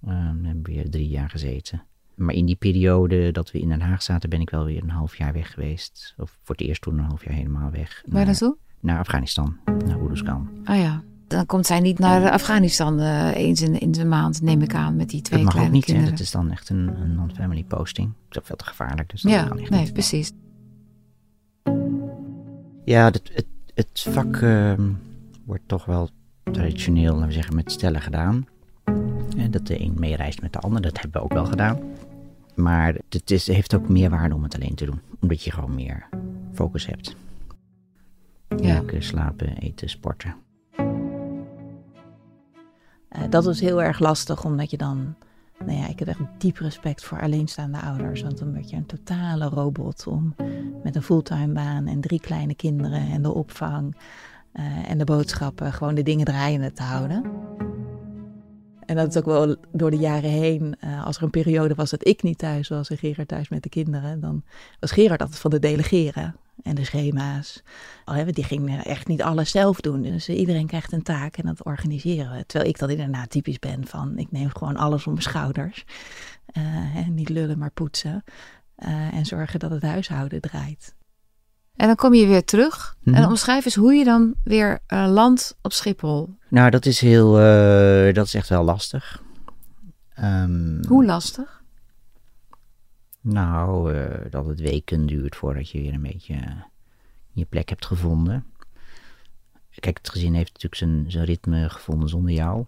We 0.00 0.12
hebben 0.12 0.62
weer 0.62 0.90
drie 0.90 1.08
jaar 1.08 1.30
gezeten. 1.30 1.82
Maar 2.14 2.34
in 2.34 2.46
die 2.46 2.56
periode 2.56 3.32
dat 3.32 3.50
we 3.50 3.60
in 3.60 3.68
Den 3.68 3.80
Haag 3.80 4.02
zaten, 4.02 4.30
ben 4.30 4.40
ik 4.40 4.50
wel 4.50 4.64
weer 4.64 4.82
een 4.82 4.90
half 4.90 5.16
jaar 5.16 5.32
weg 5.32 5.52
geweest. 5.52 6.14
Of 6.16 6.38
voor 6.42 6.54
het 6.54 6.66
eerst 6.66 6.82
toen 6.82 6.98
een 6.98 7.04
half 7.04 7.24
jaar 7.24 7.34
helemaal 7.34 7.70
weg. 7.70 8.02
Waar 8.06 8.26
naartoe? 8.26 8.56
Naar 8.80 8.98
Afghanistan, 8.98 9.58
naar 9.64 10.00
Uruzgan. 10.00 10.50
Ah 10.64 10.78
ja, 10.78 11.02
dan 11.32 11.46
komt 11.46 11.66
zij 11.66 11.80
niet 11.80 11.98
naar 11.98 12.30
Afghanistan 12.30 13.00
uh, 13.00 13.34
eens 13.34 13.60
in, 13.60 13.80
in 13.80 13.92
de 13.92 14.04
maand, 14.04 14.42
neem 14.42 14.62
ik 14.62 14.74
aan, 14.74 14.96
met 14.96 15.08
die 15.08 15.22
twee 15.22 15.42
dat 15.42 15.48
kleine 15.48 15.70
ook 15.70 15.74
niet, 15.74 15.84
kinderen. 15.84 16.10
Hè? 16.10 16.16
Dat 16.16 16.26
is 16.26 16.32
dan 16.32 16.50
echt 16.50 16.68
een, 16.68 17.00
een 17.00 17.14
non-family 17.14 17.64
posting. 17.64 18.08
Dat 18.08 18.30
is 18.30 18.38
ook 18.38 18.46
veel 18.46 18.56
te 18.56 18.64
gevaarlijk, 18.64 19.10
dus 19.10 19.22
dat 19.22 19.32
ja, 19.32 19.44
kan 19.44 19.58
echt 19.58 19.70
nee, 19.70 19.80
niet. 19.80 19.92
precies. 19.92 20.32
Ja, 22.84 23.04
het, 23.04 23.30
het, 23.34 23.46
het 23.74 24.06
vak 24.10 24.36
uh, 24.36 24.72
wordt 25.44 25.62
toch 25.66 25.84
wel 25.84 26.08
traditioneel, 26.52 27.12
laten 27.12 27.26
we 27.26 27.32
zeggen, 27.32 27.54
met 27.54 27.72
stellen 27.72 28.00
gedaan. 28.00 28.46
En 29.36 29.50
dat 29.50 29.66
de 29.66 29.80
een 29.80 29.94
meereist 29.98 30.42
met 30.42 30.52
de 30.52 30.58
ander, 30.58 30.82
dat 30.82 31.00
hebben 31.00 31.20
we 31.20 31.26
ook 31.26 31.32
wel 31.32 31.46
gedaan. 31.46 31.78
Maar 32.54 32.94
het 33.08 33.30
is, 33.30 33.46
heeft 33.46 33.74
ook 33.74 33.88
meer 33.88 34.10
waarde 34.10 34.34
om 34.34 34.42
het 34.42 34.54
alleen 34.54 34.74
te 34.74 34.84
doen. 34.84 35.00
Omdat 35.20 35.42
je 35.42 35.50
gewoon 35.50 35.74
meer 35.74 36.08
focus 36.52 36.86
hebt. 36.86 37.16
Ja. 38.48 38.56
Werken, 38.56 39.02
slapen, 39.02 39.56
eten, 39.56 39.88
sporten. 39.88 40.34
Uh, 43.16 43.22
dat 43.30 43.44
was 43.44 43.60
heel 43.60 43.82
erg 43.82 43.98
lastig, 43.98 44.44
omdat 44.44 44.70
je 44.70 44.76
dan... 44.76 45.14
Nou 45.64 45.78
ja, 45.78 45.88
ik 45.88 45.98
heb 45.98 46.08
echt 46.08 46.18
diep 46.38 46.56
respect 46.56 47.04
voor 47.04 47.20
alleenstaande 47.20 47.80
ouders. 47.80 48.22
Want 48.22 48.38
dan 48.38 48.52
word 48.52 48.70
je 48.70 48.76
een 48.76 48.86
totale 48.86 49.48
robot 49.48 50.06
om 50.06 50.34
met 50.82 50.96
een 50.96 51.02
fulltime 51.02 51.52
baan 51.52 51.86
en 51.86 52.00
drie 52.00 52.20
kleine 52.20 52.54
kinderen 52.54 53.10
en 53.10 53.22
de 53.22 53.32
opvang 53.34 53.96
uh, 54.54 54.90
en 54.90 54.98
de 54.98 55.04
boodschappen 55.04 55.72
gewoon 55.72 55.94
de 55.94 56.02
dingen 56.02 56.24
draaiende 56.24 56.72
te 56.72 56.82
houden. 56.82 57.24
En 58.86 58.96
dat 58.96 59.08
is 59.08 59.16
ook 59.16 59.24
wel 59.24 59.56
door 59.72 59.90
de 59.90 59.96
jaren 59.96 60.30
heen. 60.30 60.76
Uh, 60.84 61.06
als 61.06 61.16
er 61.16 61.22
een 61.22 61.30
periode 61.30 61.74
was 61.74 61.90
dat 61.90 62.06
ik 62.06 62.22
niet 62.22 62.38
thuis 62.38 62.68
was 62.68 62.90
en 62.90 62.98
Gerard 62.98 63.28
thuis 63.28 63.48
met 63.48 63.62
de 63.62 63.68
kinderen, 63.68 64.20
dan 64.20 64.42
was 64.80 64.92
Gerard 64.92 65.20
altijd 65.20 65.40
van 65.40 65.50
de 65.50 65.58
delegeren 65.58 66.36
en 66.62 66.74
de 66.74 66.84
schema's. 66.84 67.62
Die 68.30 68.44
ging 68.44 68.82
echt 68.84 69.06
niet 69.06 69.22
alles 69.22 69.50
zelf 69.50 69.80
doen. 69.80 70.02
Dus 70.02 70.28
iedereen 70.28 70.66
krijgt 70.66 70.92
een 70.92 71.02
taak 71.02 71.36
en 71.36 71.46
dat 71.46 71.64
organiseren 71.64 72.36
we. 72.36 72.46
Terwijl 72.46 72.70
ik 72.70 72.78
dat 72.78 72.90
inderdaad 72.90 73.30
typisch 73.30 73.58
ben 73.58 73.86
van 73.86 74.18
ik 74.18 74.30
neem 74.30 74.48
gewoon 74.48 74.76
alles 74.76 75.06
op 75.06 75.12
mijn 75.12 75.22
schouders. 75.22 75.84
Uh, 76.58 76.96
en 76.96 77.14
niet 77.14 77.28
lullen, 77.28 77.58
maar 77.58 77.70
poetsen. 77.70 78.24
en 79.12 79.26
zorgen 79.26 79.58
dat 79.58 79.70
het 79.70 79.82
huishouden 79.82 80.40
draait. 80.40 80.94
En 81.76 81.86
dan 81.86 81.96
kom 81.96 82.14
je 82.14 82.26
weer 82.26 82.44
terug. 82.44 82.96
Mm 83.02 83.14
-hmm. 83.14 83.22
En 83.22 83.28
omschrijf 83.28 83.64
eens 83.64 83.74
hoe 83.74 83.94
je 83.94 84.04
dan 84.04 84.34
weer 84.44 84.78
uh, 84.88 85.06
landt 85.10 85.56
op 85.62 85.72
Schiphol. 85.72 86.34
Nou, 86.48 86.70
dat 86.70 86.86
is 86.86 87.00
heel, 87.00 87.40
uh, 87.40 88.14
dat 88.14 88.26
is 88.26 88.34
echt 88.34 88.48
wel 88.48 88.64
lastig. 88.64 89.22
Um, 90.18 90.80
hoe 90.88 91.04
lastig? 91.04 91.61
Nou, 93.22 93.94
uh, 93.94 94.30
dat 94.30 94.46
het 94.46 94.60
weken 94.60 95.06
duurt 95.06 95.36
voordat 95.36 95.70
je 95.70 95.80
weer 95.80 95.94
een 95.94 96.02
beetje 96.02 96.64
je 97.32 97.44
plek 97.44 97.68
hebt 97.68 97.86
gevonden. 97.86 98.46
Kijk, 99.80 99.98
het 99.98 100.08
gezin 100.08 100.34
heeft 100.34 100.52
natuurlijk 100.62 101.08
zijn, 101.10 101.24
ritme 101.24 101.68
gevonden 101.68 102.08
zonder 102.08 102.32
jou. 102.32 102.64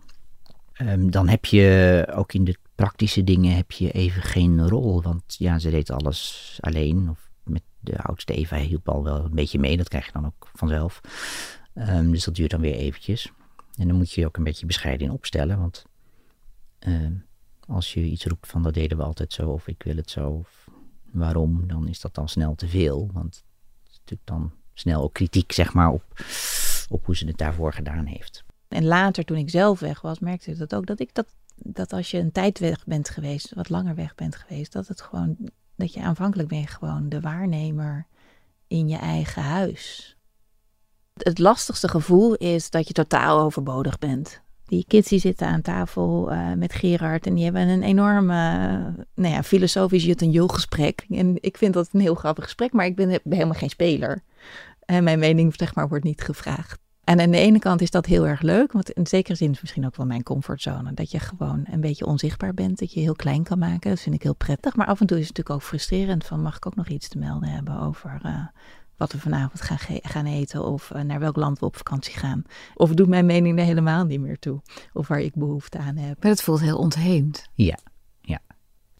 Um, 0.80 1.10
dan 1.10 1.28
heb 1.28 1.44
je 1.44 2.06
ook 2.14 2.32
in 2.32 2.44
de 2.44 2.58
praktische 2.74 3.24
dingen 3.24 3.56
heb 3.56 3.72
je 3.72 3.90
even 3.90 4.22
geen 4.22 4.68
rol. 4.68 5.02
Want 5.02 5.34
ja, 5.38 5.58
ze 5.58 5.70
deed 5.70 5.90
alles 5.90 6.58
alleen. 6.60 7.08
Of 7.10 7.30
met 7.42 7.62
de 7.80 7.98
oudste 7.98 8.34
Eva 8.34 8.56
hielp 8.56 8.88
al 8.88 9.04
wel 9.04 9.24
een 9.24 9.34
beetje 9.34 9.58
mee. 9.58 9.76
Dat 9.76 9.88
krijg 9.88 10.06
je 10.06 10.12
dan 10.12 10.26
ook 10.26 10.50
vanzelf. 10.54 11.00
Um, 11.74 12.10
dus 12.10 12.24
dat 12.24 12.34
duurt 12.34 12.50
dan 12.50 12.60
weer 12.60 12.74
eventjes. 12.74 13.32
En 13.76 13.88
dan 13.88 13.96
moet 13.96 14.12
je 14.12 14.20
je 14.20 14.26
ook 14.26 14.36
een 14.36 14.44
beetje 14.44 14.66
bescheiden 14.66 15.06
in 15.06 15.12
opstellen. 15.12 15.58
Want 15.58 15.84
uh, 16.86 17.10
Als 17.66 17.94
je 17.94 18.00
iets 18.00 18.26
roept 18.26 18.46
van 18.46 18.62
dat 18.62 18.74
deden 18.74 18.96
we 18.96 19.04
altijd 19.04 19.32
zo 19.32 19.50
of 19.50 19.68
ik 19.68 19.82
wil 19.82 19.96
het 19.96 20.10
zo 20.10 20.30
of 20.30 20.68
waarom, 21.04 21.66
dan 21.66 21.88
is 21.88 22.00
dat 22.00 22.14
dan 22.14 22.28
snel 22.28 22.54
te 22.54 22.68
veel. 22.68 23.10
Want 23.12 23.44
het 23.82 23.92
is 23.92 23.98
natuurlijk 23.98 24.28
dan 24.28 24.52
snel 24.74 25.02
ook 25.02 25.12
kritiek 25.12 25.52
zeg 25.52 25.72
maar 25.72 25.90
op, 25.90 26.04
op 26.88 27.04
hoe 27.06 27.16
ze 27.16 27.26
het 27.26 27.38
daarvoor 27.38 27.72
gedaan 27.72 28.06
heeft. 28.06 28.44
En 28.68 28.84
later 28.84 29.24
toen 29.24 29.36
ik 29.36 29.50
zelf 29.50 29.80
weg 29.80 30.00
was, 30.00 30.18
merkte 30.18 30.50
ik 30.50 30.58
dat 30.58 30.74
ook. 30.74 30.86
Dat 30.86 31.00
ik 31.00 31.14
dat, 31.14 31.26
dat 31.56 31.92
als 31.92 32.10
je 32.10 32.18
een 32.18 32.32
tijd 32.32 32.58
weg 32.58 32.84
bent 32.86 33.08
geweest, 33.08 33.54
wat 33.54 33.68
langer 33.68 33.94
weg 33.94 34.14
bent 34.14 34.36
geweest, 34.36 34.72
dat 34.72 34.88
het 34.88 35.00
gewoon, 35.00 35.36
dat 35.76 35.92
je 35.92 36.02
aanvankelijk 36.02 36.48
ben 36.48 36.60
je 36.60 36.66
gewoon 36.66 37.08
de 37.08 37.20
waarnemer 37.20 38.06
in 38.66 38.88
je 38.88 38.96
eigen 38.96 39.42
huis. 39.42 40.16
Het 41.14 41.38
lastigste 41.38 41.88
gevoel 41.88 42.34
is 42.34 42.70
dat 42.70 42.86
je 42.86 42.92
totaal 42.92 43.40
overbodig 43.40 43.98
bent. 43.98 44.42
Die 44.66 44.84
kids 44.88 45.08
die 45.08 45.18
zitten 45.18 45.46
aan 45.46 45.62
tafel 45.62 46.32
uh, 46.32 46.52
met 46.52 46.72
Gerard 46.72 47.26
en 47.26 47.34
die 47.34 47.44
hebben 47.44 47.68
een 47.68 47.82
enorme 47.82 48.34
uh, 48.34 49.04
nou 49.14 49.34
ja, 49.34 49.42
filosofisch 49.42 50.04
jut 50.04 50.22
en 50.22 50.30
jul 50.30 50.48
gesprek. 50.48 51.06
En 51.10 51.36
ik 51.40 51.56
vind 51.56 51.74
dat 51.74 51.88
een 51.92 52.00
heel 52.00 52.14
grappig 52.14 52.44
gesprek, 52.44 52.72
maar 52.72 52.86
ik 52.86 52.96
ben 52.96 53.20
helemaal 53.28 53.54
geen 53.54 53.70
speler. 53.70 54.22
En 54.84 55.04
mijn 55.04 55.18
mening 55.18 55.54
zeg 55.56 55.74
maar, 55.74 55.88
wordt 55.88 56.04
niet 56.04 56.22
gevraagd. 56.22 56.82
En 57.04 57.20
aan 57.20 57.30
de 57.30 57.38
ene 57.38 57.58
kant 57.58 57.80
is 57.80 57.90
dat 57.90 58.06
heel 58.06 58.26
erg 58.26 58.40
leuk, 58.40 58.72
want 58.72 58.90
in 58.90 59.06
zekere 59.06 59.36
zin 59.36 59.50
is 59.50 59.60
misschien 59.60 59.86
ook 59.86 59.96
wel 59.96 60.06
mijn 60.06 60.22
comfortzone. 60.22 60.94
Dat 60.94 61.10
je 61.10 61.18
gewoon 61.18 61.64
een 61.70 61.80
beetje 61.80 62.06
onzichtbaar 62.06 62.54
bent, 62.54 62.78
dat 62.78 62.92
je 62.92 63.00
heel 63.00 63.14
klein 63.14 63.42
kan 63.42 63.58
maken. 63.58 63.90
Dat 63.90 64.00
vind 64.00 64.14
ik 64.14 64.22
heel 64.22 64.34
prettig. 64.34 64.76
Maar 64.76 64.86
af 64.86 65.00
en 65.00 65.06
toe 65.06 65.18
is 65.18 65.28
het 65.28 65.36
natuurlijk 65.36 65.62
ook 65.62 65.68
frustrerend 65.68 66.24
van 66.24 66.42
mag 66.42 66.56
ik 66.56 66.66
ook 66.66 66.76
nog 66.76 66.88
iets 66.88 67.08
te 67.08 67.18
melden 67.18 67.48
hebben 67.48 67.80
over 67.80 68.20
uh, 68.26 68.46
wat 69.04 69.12
we 69.12 69.30
vanavond 69.30 69.60
gaan, 69.60 69.78
gaan 70.02 70.26
eten 70.26 70.64
of 70.64 70.90
uh, 70.90 71.02
naar 71.02 71.20
welk 71.20 71.36
land 71.36 71.58
we 71.58 71.66
op 71.66 71.76
vakantie 71.76 72.14
gaan. 72.14 72.42
Of 72.74 72.94
doet 72.94 73.08
mijn 73.08 73.26
mening 73.26 73.58
er 73.58 73.64
helemaal 73.64 74.04
niet 74.04 74.20
meer 74.20 74.38
toe 74.38 74.62
of 74.92 75.08
waar 75.08 75.20
ik 75.20 75.34
behoefte 75.34 75.78
aan 75.78 75.96
heb. 75.96 76.22
Maar 76.22 76.30
het 76.30 76.42
voelt 76.42 76.60
heel 76.60 76.78
ontheemd. 76.78 77.48
Ja, 77.54 77.78
ja. 78.20 78.40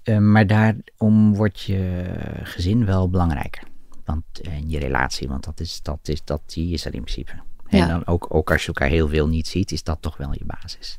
Uh, 0.05 0.19
maar 0.19 0.47
daarom 0.47 1.35
wordt 1.35 1.61
je 1.61 2.05
gezin 2.43 2.85
wel 2.85 3.11
belangrijker. 3.11 3.63
Want 4.05 4.25
en 4.43 4.71
je 4.71 4.79
relatie, 4.79 5.29
want 5.29 5.45
dat 5.45 5.61
is, 5.61 5.83
dat 5.83 6.09
is, 6.09 6.25
dat, 6.25 6.41
die 6.47 6.73
is 6.73 6.85
er 6.85 6.95
in 6.95 7.03
principe. 7.03 7.33
En 7.67 7.79
ja. 7.79 7.87
dan 7.87 8.07
ook, 8.07 8.35
ook 8.35 8.53
als 8.53 8.61
je 8.61 8.67
elkaar 8.67 8.89
heel 8.89 9.09
veel 9.09 9.29
niet 9.29 9.47
ziet, 9.47 9.73
is 9.73 9.83
dat 9.83 10.03
toch 10.03 10.17
wel 10.17 10.33
je 10.33 10.45
basis. 10.45 10.99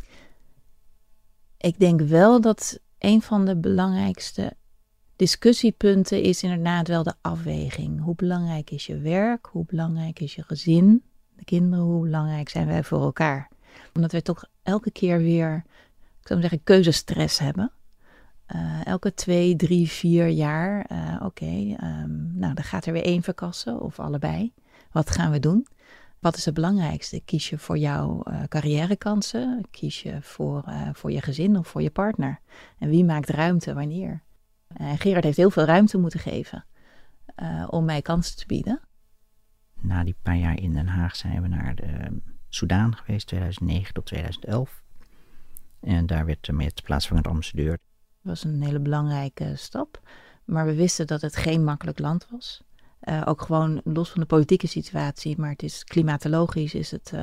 Ik 1.58 1.80
denk 1.80 2.02
wel 2.02 2.42
dat 2.42 2.80
een 3.00 3.22
van 3.22 3.46
de 3.46 3.56
belangrijkste 3.56 4.54
discussiepunten 5.16 6.22
is 6.22 6.44
inderdaad 6.44 6.88
wel 6.88 7.04
de 7.04 7.14
afweging. 7.22 8.02
Hoe 8.02 8.16
belangrijk 8.16 8.72
is 8.72 8.86
je 8.86 8.98
werk? 8.98 9.46
Hoe 9.52 9.66
belangrijk 9.66 10.20
is 10.20 10.36
je 10.36 10.44
gezin? 10.44 11.04
De 11.36 11.44
kinderen, 11.44 11.86
hoe 11.86 12.04
belangrijk 12.04 12.50
zijn 12.50 12.68
wij 12.68 12.84
voor 12.84 13.02
elkaar? 13.02 13.50
Omdat 13.94 14.12
wij 14.12 14.22
toch 14.22 14.46
elke 14.64 14.92
keer 14.92 15.18
weer, 15.18 15.64
ik 16.22 16.28
zou 16.28 16.42
zeggen, 16.42 16.64
keuzestress 16.64 17.40
hebben. 17.40 17.72
Uh, 18.56 18.86
elke 18.86 19.14
twee, 19.14 19.56
drie, 19.56 19.90
vier 19.90 20.28
jaar, 20.28 20.86
uh, 20.92 21.22
oké, 21.26 21.76
um, 21.84 22.32
nou 22.34 22.54
dan 22.54 22.64
gaat 22.64 22.86
er 22.86 22.94
weer 22.94 23.04
één 23.04 23.24
verkassen 23.24 23.82
of 23.82 24.00
allebei. 24.00 24.54
Wat 24.92 25.12
gaan 25.12 25.32
we 25.32 25.40
doen? 25.40 25.68
Wat 26.20 26.38
is 26.38 26.46
het 26.46 26.54
belangrijkste? 26.54 27.22
Kies 27.26 27.50
je 27.50 27.58
voor 27.58 27.78
jouw 27.78 28.24
uh, 28.28 28.44
carrièrekansen? 28.48 29.62
Kies 29.72 30.02
je 30.02 30.18
voor, 30.22 30.64
voor 30.94 31.12
je 31.12 31.22
gezin 31.22 31.58
of 31.58 31.68
voor 31.68 31.82
je 31.82 31.90
partner? 31.90 32.40
En 32.80 32.90
wie 32.90 33.06
maakt 33.06 33.30
ruimte 33.30 33.74
wanneer? 33.74 34.24
En 34.78 34.98
Gerard 34.98 35.24
heeft 35.24 35.38
heel 35.38 35.50
veel 35.50 35.66
ruimte 35.66 35.98
moeten 35.98 36.20
geven 36.20 36.66
om 37.70 37.86
mij 37.86 38.02
kansen 38.02 38.38
te 38.38 38.46
bieden. 38.46 38.82
Na 39.82 40.04
die 40.04 40.16
paar 40.22 40.38
jaar 40.38 40.60
in 40.60 40.74
Den 40.74 40.88
Haag 40.88 41.16
zijn 41.16 41.42
we 41.42 41.48
naar 41.48 41.76
de 41.76 42.22
Soudaan 42.50 42.96
geweest, 42.96 43.28
2009 43.28 43.94
tot 43.94 44.06
2011. 44.06 44.84
En 45.80 46.06
daar 46.06 46.26
werd 46.26 46.52
met 46.52 46.84
plaatsvangend 46.84 47.28
ambassadeur 47.28 47.78
was 48.26 48.44
een 48.44 48.62
hele 48.62 48.80
belangrijke 48.80 49.54
stap. 49.56 50.00
Maar 50.46 50.66
we 50.66 50.76
wisten 50.76 51.08
dat 51.08 51.22
het 51.22 51.36
geen 51.36 51.64
makkelijk 51.64 52.00
land 52.00 52.28
was. 52.30 52.64
Uh, 53.02 53.22
ook 53.26 53.42
gewoon 53.42 53.82
los 53.84 54.10
van 54.10 54.22
de 54.22 54.28
politieke 54.28 54.68
situatie, 54.68 55.38
maar 55.40 55.50
het 55.50 55.64
is 55.64 55.84
klimatologisch 55.84 56.74
is 56.74 56.92
het 56.92 57.12
uh, 57.14 57.22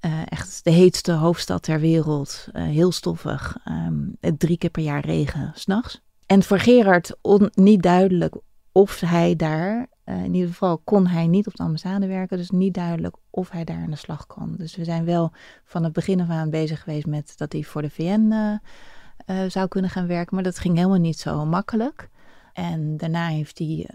uh, 0.00 0.22
echt 0.24 0.64
de 0.64 0.70
heetste 0.70 1.12
hoofdstad 1.12 1.62
ter 1.62 1.80
wereld. 1.80 2.48
heel 2.52 2.92
stoffig. 2.92 3.56
Um, 3.68 4.16
drie 4.38 4.58
keer 4.58 4.70
per 4.70 4.82
jaar 4.82 5.04
regen, 5.04 5.52
s'nachts. 5.54 6.02
En 6.26 6.42
voor 6.42 6.58
Gerard 6.58 7.16
niet 7.54 7.82
duidelijk 7.82 8.34
of 8.72 9.00
hij 9.00 9.36
daar, 9.36 9.86
in 10.04 10.34
ieder 10.34 10.48
geval 10.48 10.78
kon 10.78 11.06
hij 11.06 11.26
niet 11.26 11.46
op 11.46 11.54
de 11.54 11.62
ambassade 11.62 12.06
werken, 12.06 12.36
dus 12.36 12.50
niet 12.50 12.74
duidelijk 12.74 13.16
of 13.30 13.50
hij 13.50 13.64
daar 13.64 13.82
aan 13.82 13.90
de 13.90 13.96
slag 13.96 14.26
kon. 14.26 14.56
Dus 14.56 14.76
we 14.76 14.84
zijn 14.84 15.04
wel 15.04 15.32
van 15.64 15.84
het 15.84 15.92
begin 15.92 16.20
af 16.20 16.28
aan 16.28 16.50
bezig 16.50 16.82
geweest 16.82 17.06
met 17.06 17.32
dat 17.36 17.52
hij 17.52 17.62
voor 17.62 17.82
de 17.82 17.90
VN 17.90 18.32
uh, 18.32 19.44
zou 19.48 19.68
kunnen 19.68 19.90
gaan 19.90 20.06
werken. 20.06 20.34
Maar 20.34 20.44
dat 20.44 20.58
ging 20.58 20.76
helemaal 20.76 20.98
niet 20.98 21.18
zo 21.18 21.44
makkelijk. 21.46 22.08
En 22.52 22.96
daarna 22.96 23.26
heeft 23.26 23.58
hij, 23.58 23.88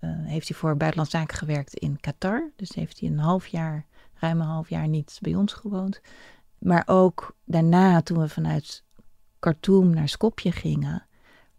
heeft 0.00 0.48
hij 0.48 0.56
voor 0.56 0.76
Buitenlandse 0.76 1.16
Zaken 1.16 1.36
gewerkt 1.36 1.74
in 1.74 2.00
Qatar. 2.00 2.50
Dus 2.56 2.74
heeft 2.74 3.00
hij 3.00 3.08
een 3.08 3.18
half 3.18 3.46
jaar, 3.46 3.86
ruim 4.14 4.40
een 4.40 4.46
half 4.46 4.68
jaar 4.68 4.88
niet 4.88 5.18
bij 5.20 5.34
ons 5.34 5.52
gewoond. 5.52 6.00
Maar 6.58 6.82
ook 6.86 7.36
daarna, 7.44 8.02
toen 8.02 8.18
we 8.18 8.28
vanuit 8.28 8.84
Khartoum 9.38 9.94
naar 9.94 10.08
Skopje 10.08 10.52
gingen, 10.52 11.06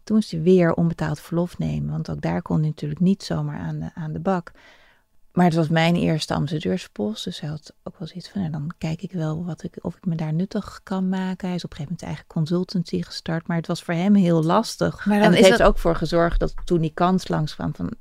toen 0.04 0.16
moest 0.16 0.30
hij 0.30 0.42
weer 0.42 0.74
onbetaald 0.74 1.20
verlof 1.20 1.58
nemen. 1.58 1.90
Want 1.90 2.10
ook 2.10 2.20
daar 2.20 2.42
kon 2.42 2.58
hij 2.58 2.68
natuurlijk 2.68 3.00
niet 3.00 3.22
zomaar 3.22 3.58
aan 3.58 3.78
de, 3.78 3.90
aan 3.94 4.12
de 4.12 4.20
bak. 4.20 4.52
Maar 5.32 5.44
het 5.44 5.54
was 5.54 5.68
mijn 5.68 5.96
eerste 5.96 6.34
ambassadeurspost. 6.34 7.24
Dus 7.24 7.40
hij 7.40 7.50
had 7.50 7.74
ook 7.82 7.98
wel 7.98 8.08
zoiets 8.08 8.28
van, 8.28 8.40
nou, 8.40 8.52
dan 8.52 8.72
kijk 8.78 9.02
ik 9.02 9.12
wel 9.12 9.44
wat 9.44 9.62
ik, 9.62 9.78
of 9.80 9.96
ik 9.96 10.06
me 10.06 10.14
daar 10.14 10.32
nuttig 10.32 10.80
kan 10.82 11.08
maken. 11.08 11.46
Hij 11.46 11.56
is 11.56 11.64
op 11.64 11.70
een 11.70 11.76
gegeven 11.76 11.96
moment 12.00 12.02
eigen 12.02 12.26
consultancy 12.26 13.02
gestart. 13.02 13.46
Maar 13.46 13.56
het 13.56 13.66
was 13.66 13.82
voor 13.82 13.94
hem 13.94 14.14
heel 14.14 14.42
lastig. 14.42 15.06
Maar 15.06 15.20
en 15.20 15.32
het 15.32 15.44
heeft 15.44 15.58
dat... 15.58 15.66
ook 15.66 15.78
voor 15.78 15.96
gezorgd 15.96 16.40
dat 16.40 16.54
toen 16.64 16.80
die 16.80 16.94
kans 16.94 17.28
langs 17.28 17.54
kwam 17.54 17.74
van, 17.74 17.94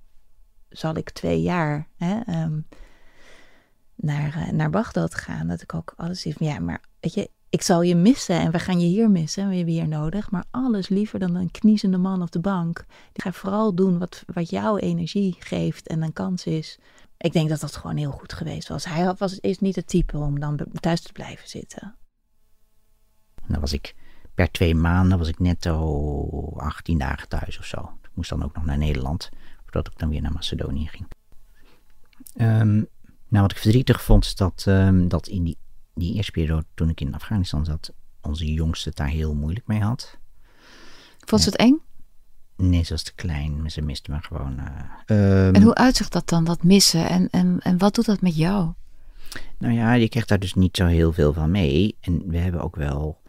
zal 0.69 0.95
ik 0.95 1.09
twee 1.09 1.41
jaar 1.41 1.87
hè, 1.97 2.43
um, 2.43 2.67
naar, 3.95 4.35
uh, 4.37 4.49
naar 4.49 4.69
Bagdad 4.69 5.15
gaan. 5.15 5.47
Dat 5.47 5.61
ik 5.61 5.73
ook 5.73 5.93
alles 5.95 6.21
van, 6.21 6.47
ja, 6.47 6.59
maar 6.59 6.81
weet 6.99 7.13
je, 7.13 7.29
ik 7.53 7.61
zal 7.61 7.81
je 7.81 7.95
missen 7.95 8.39
en 8.39 8.51
we 8.51 8.59
gaan 8.59 8.79
je 8.79 8.87
hier 8.87 9.09
missen. 9.09 9.49
We 9.49 9.55
hebben 9.55 9.73
hier 9.73 9.87
nodig. 9.87 10.31
Maar 10.31 10.45
alles 10.51 10.89
liever 10.89 11.19
dan 11.19 11.35
een 11.35 11.51
kniezende 11.51 11.97
man 11.97 12.21
op 12.21 12.31
de 12.31 12.39
bank. 12.39 12.85
Die 13.11 13.23
ga 13.23 13.31
vooral 13.31 13.75
doen 13.75 13.97
wat, 13.97 14.23
wat 14.33 14.49
jouw 14.49 14.77
energie 14.77 15.35
geeft 15.39 15.87
en 15.87 16.01
een 16.01 16.13
kans 16.13 16.45
is 16.45 16.79
ik 17.23 17.33
denk 17.33 17.49
dat 17.49 17.59
dat 17.59 17.75
gewoon 17.75 17.97
heel 17.97 18.11
goed 18.11 18.33
geweest 18.33 18.67
was. 18.67 18.85
Hij 18.85 19.13
was, 19.17 19.39
is 19.39 19.59
niet 19.59 19.75
het 19.75 19.87
type 19.87 20.17
om 20.17 20.39
dan 20.39 20.59
thuis 20.79 21.01
te 21.01 21.11
blijven 21.11 21.49
zitten. 21.49 21.95
Dan 23.47 23.59
was 23.59 23.73
ik 23.73 23.95
per 24.33 24.51
twee 24.51 24.75
maanden 24.75 25.17
was 25.17 25.27
ik 25.27 25.39
netto 25.39 26.53
18 26.55 26.97
dagen 26.97 27.27
thuis 27.27 27.59
of 27.59 27.65
zo. 27.65 27.97
Ik 28.01 28.09
moest 28.13 28.29
dan 28.29 28.43
ook 28.43 28.55
nog 28.55 28.65
naar 28.65 28.77
Nederland, 28.77 29.29
voordat 29.63 29.87
ik 29.87 29.99
dan 29.99 30.09
weer 30.09 30.21
naar 30.21 30.31
Macedonië 30.31 30.87
ging. 30.87 31.07
Um, 32.35 32.87
nou, 33.27 33.41
wat 33.41 33.51
ik 33.51 33.57
verdrietig 33.57 34.03
vond, 34.03 34.25
is 34.25 34.35
dat, 34.35 34.65
um, 34.67 35.07
dat 35.07 35.27
in 35.27 35.43
die, 35.43 35.57
die 35.93 36.13
eerste 36.13 36.31
periode 36.31 36.65
toen 36.73 36.89
ik 36.89 37.01
in 37.01 37.13
Afghanistan 37.13 37.65
zat, 37.65 37.93
onze 38.21 38.53
jongste 38.53 38.89
het 38.89 38.97
daar 38.97 39.07
heel 39.07 39.35
moeilijk 39.35 39.67
mee 39.67 39.81
had. 39.81 40.17
Vond 41.19 41.41
ze 41.41 41.49
het 41.49 41.57
eng? 41.57 41.81
Nee, 42.55 42.83
ze 42.83 42.93
was 42.93 43.03
te 43.03 43.13
klein. 43.13 43.71
Ze 43.71 43.81
miste 43.81 44.11
me 44.11 44.21
gewoon. 44.21 44.59
Uh, 44.59 45.45
um, 45.45 45.55
en 45.55 45.61
hoe 45.61 45.75
uitzicht 45.75 46.11
dat 46.11 46.29
dan, 46.29 46.43
dat 46.43 46.63
missen? 46.63 47.09
En, 47.09 47.29
en, 47.29 47.59
en 47.59 47.77
wat 47.77 47.95
doet 47.95 48.05
dat 48.05 48.21
met 48.21 48.35
jou? 48.35 48.73
Nou 49.57 49.73
ja, 49.73 49.93
je 49.93 50.09
krijgt 50.09 50.29
daar 50.29 50.39
dus 50.39 50.53
niet 50.53 50.77
zo 50.77 50.85
heel 50.85 51.13
veel 51.13 51.33
van 51.33 51.51
mee. 51.51 51.97
En 51.99 52.29
we 52.29 52.37
hebben 52.37 52.61
ook 52.61 52.75
wel. 52.75 53.21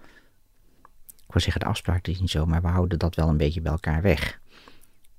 Ik 1.27 1.33
wil 1.33 1.43
zeggen, 1.43 1.61
de 1.61 1.67
afspraak 1.67 2.07
is 2.07 2.21
niet 2.21 2.31
zo, 2.31 2.47
maar 2.47 2.63
we 2.63 2.69
houden 2.69 2.99
dat 2.99 3.15
wel 3.15 3.29
een 3.29 3.37
beetje 3.37 3.61
bij 3.61 3.73
elkaar 3.73 4.03
weg. 4.03 4.41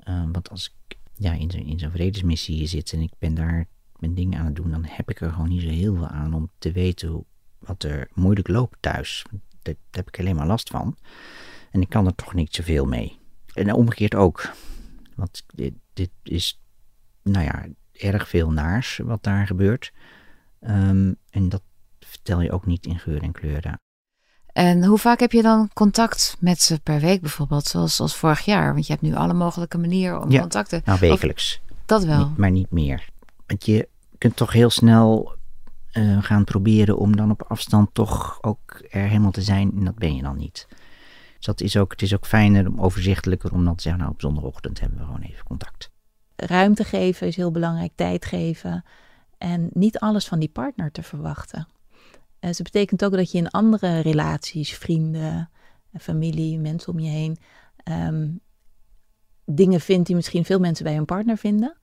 Uh, 0.03 0.23
want 0.31 0.49
als 0.49 0.73
ik 0.87 0.97
ja, 1.15 1.33
in 1.33 1.51
zo'n 1.51 1.65
in 1.65 1.79
zo'n 1.79 1.91
vredesmissie 1.91 2.67
zit 2.67 2.93
en 2.93 3.01
ik 3.01 3.11
ben 3.19 3.33
daar 3.33 3.67
mijn 3.95 4.13
dingen 4.13 4.39
aan 4.39 4.45
het 4.45 4.55
doen, 4.55 4.71
dan 4.71 4.85
heb 4.85 5.09
ik 5.09 5.21
er 5.21 5.31
gewoon 5.31 5.49
niet 5.49 5.61
zo 5.61 5.67
heel 5.67 5.95
veel 5.95 6.07
aan 6.07 6.33
om 6.33 6.49
te 6.57 6.71
weten 6.71 7.09
hoe, 7.09 7.25
wat 7.65 7.83
er 7.83 8.07
moeilijk 8.13 8.47
loopt 8.47 8.77
thuis. 8.79 9.25
Daar 9.61 9.75
heb 9.91 10.07
ik 10.07 10.19
alleen 10.19 10.35
maar 10.35 10.47
last 10.47 10.69
van. 10.69 10.97
En 11.71 11.81
ik 11.81 11.89
kan 11.89 12.05
er 12.05 12.15
toch 12.15 12.33
niet 12.33 12.55
zoveel 12.55 12.85
mee. 12.85 13.19
En 13.53 13.73
omgekeerd 13.73 14.15
ook. 14.15 14.53
Want 15.15 15.43
dit, 15.53 15.73
dit 15.93 16.11
is, 16.23 16.61
nou 17.23 17.45
ja, 17.45 17.65
erg 17.91 18.29
veel 18.29 18.51
naars 18.51 18.97
wat 19.03 19.23
daar 19.23 19.47
gebeurt. 19.47 19.93
Um, 20.61 21.15
en 21.29 21.49
dat 21.49 21.61
vertel 21.99 22.41
je 22.41 22.51
ook 22.51 22.65
niet 22.65 22.85
in 22.85 22.99
geur 22.99 23.21
en 23.21 23.31
kleuren. 23.31 23.79
En 24.45 24.85
hoe 24.85 24.97
vaak 24.97 25.19
heb 25.19 25.31
je 25.31 25.41
dan 25.41 25.69
contact 25.73 26.37
met 26.39 26.61
ze 26.61 26.79
per 26.79 26.99
week 26.99 27.21
bijvoorbeeld, 27.21 27.65
zoals, 27.65 27.95
zoals 27.95 28.15
vorig 28.15 28.41
jaar? 28.45 28.73
Want 28.73 28.87
je 28.87 28.93
hebt 28.93 29.05
nu 29.05 29.15
alle 29.15 29.33
mogelijke 29.33 29.77
manieren 29.77 30.21
om 30.21 30.31
ja, 30.31 30.39
contacten. 30.39 30.81
Nou, 30.85 30.99
wekelijks. 30.99 31.61
Of, 31.69 31.77
dat 31.85 32.03
wel. 32.03 32.27
Niet, 32.27 32.37
maar 32.37 32.51
niet 32.51 32.71
meer. 32.71 33.09
Want 33.47 33.65
je 33.65 33.89
kunt 34.17 34.35
toch 34.35 34.51
heel 34.51 34.69
snel 34.69 35.35
uh, 35.97 36.23
gaan 36.23 36.43
proberen 36.43 36.97
om 36.97 37.15
dan 37.15 37.31
op 37.31 37.43
afstand 37.47 37.89
toch 37.93 38.37
ook 38.41 38.83
er 38.89 39.07
helemaal 39.07 39.31
te 39.31 39.41
zijn. 39.41 39.71
En 39.75 39.85
dat 39.85 39.95
ben 39.95 40.15
je 40.15 40.21
dan 40.21 40.37
niet. 40.37 40.67
Dus 41.35 41.45
dat 41.45 41.61
is 41.61 41.77
ook, 41.77 41.91
het 41.91 42.01
is 42.01 42.13
ook 42.13 42.25
fijner, 42.25 42.79
overzichtelijker 42.79 43.53
om 43.53 43.65
dan 43.65 43.75
te 43.75 43.81
zeggen, 43.81 44.01
nou 44.01 44.13
op 44.13 44.21
zondagochtend 44.21 44.79
hebben 44.79 44.97
we 44.99 45.05
gewoon 45.05 45.21
even 45.21 45.45
contact. 45.45 45.91
Ruimte 46.35 46.83
geven 46.83 47.27
is 47.27 47.35
heel 47.35 47.51
belangrijk, 47.51 47.91
tijd 47.95 48.25
geven 48.25 48.83
en 49.37 49.69
niet 49.73 49.99
alles 49.99 50.27
van 50.27 50.39
die 50.39 50.49
partner 50.49 50.91
te 50.91 51.03
verwachten. 51.03 51.67
Uh, 51.99 52.07
dus 52.39 52.57
dat 52.57 52.71
betekent 52.71 53.05
ook 53.05 53.11
dat 53.11 53.31
je 53.31 53.37
in 53.37 53.49
andere 53.49 53.99
relaties, 53.99 54.73
vrienden, 54.73 55.49
familie, 55.99 56.59
mensen 56.59 56.93
om 56.93 56.99
je 56.99 57.09
heen, 57.09 57.37
ehm, 57.75 58.27
dingen 59.45 59.79
vindt 59.79 60.07
die 60.07 60.15
misschien 60.15 60.45
veel 60.45 60.59
mensen 60.59 60.83
bij 60.83 60.95
hun 60.95 61.05
partner 61.05 61.37
vinden. 61.37 61.77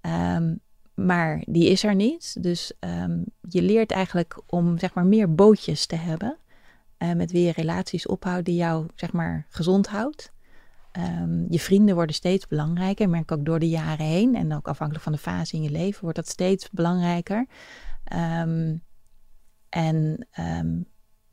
Ehm, 0.00 0.54
maar 0.94 1.42
die 1.46 1.68
is 1.68 1.84
er 1.84 1.94
niet. 1.94 2.42
Dus 2.42 2.72
ehm, 2.78 3.22
je 3.48 3.62
leert 3.62 3.90
eigenlijk 3.90 4.42
om 4.46 4.78
zeg 4.78 4.94
maar 4.94 5.06
meer 5.06 5.34
bootjes 5.34 5.86
te 5.86 5.96
hebben. 5.96 6.36
Uh, 6.98 7.12
met 7.12 7.32
wie 7.32 7.44
je 7.44 7.52
relaties 7.52 8.06
ophoudt 8.06 8.44
die 8.44 8.54
jou 8.54 8.86
zeg 8.94 9.12
maar 9.12 9.46
gezond 9.48 9.86
houdt. 9.86 10.32
Um, 10.92 11.46
je 11.48 11.60
vrienden 11.60 11.94
worden 11.94 12.14
steeds 12.14 12.46
belangrijker. 12.46 13.08
Merk 13.08 13.32
ook 13.32 13.44
door 13.44 13.58
de 13.58 13.68
jaren 13.68 14.06
heen. 14.06 14.34
En 14.34 14.54
ook 14.54 14.68
afhankelijk 14.68 15.04
van 15.04 15.12
de 15.12 15.18
fase 15.18 15.56
in 15.56 15.62
je 15.62 15.70
leven 15.70 16.02
wordt 16.02 16.16
dat 16.16 16.28
steeds 16.28 16.70
belangrijker. 16.70 17.46
Um, 18.12 18.82
en 19.68 20.26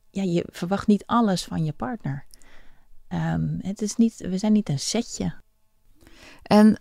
ja, 0.09 0.23
je 0.23 0.45
verwacht 0.51 0.87
niet 0.87 1.05
alles 1.05 1.43
van 1.43 1.65
je 1.65 1.73
partner. 1.73 2.25
het 3.57 3.81
is 3.81 3.95
niet, 3.95 4.17
we 4.17 4.37
zijn 4.37 4.53
niet 4.53 4.69
een 4.69 4.79
setje. 4.79 5.33
En 6.43 6.77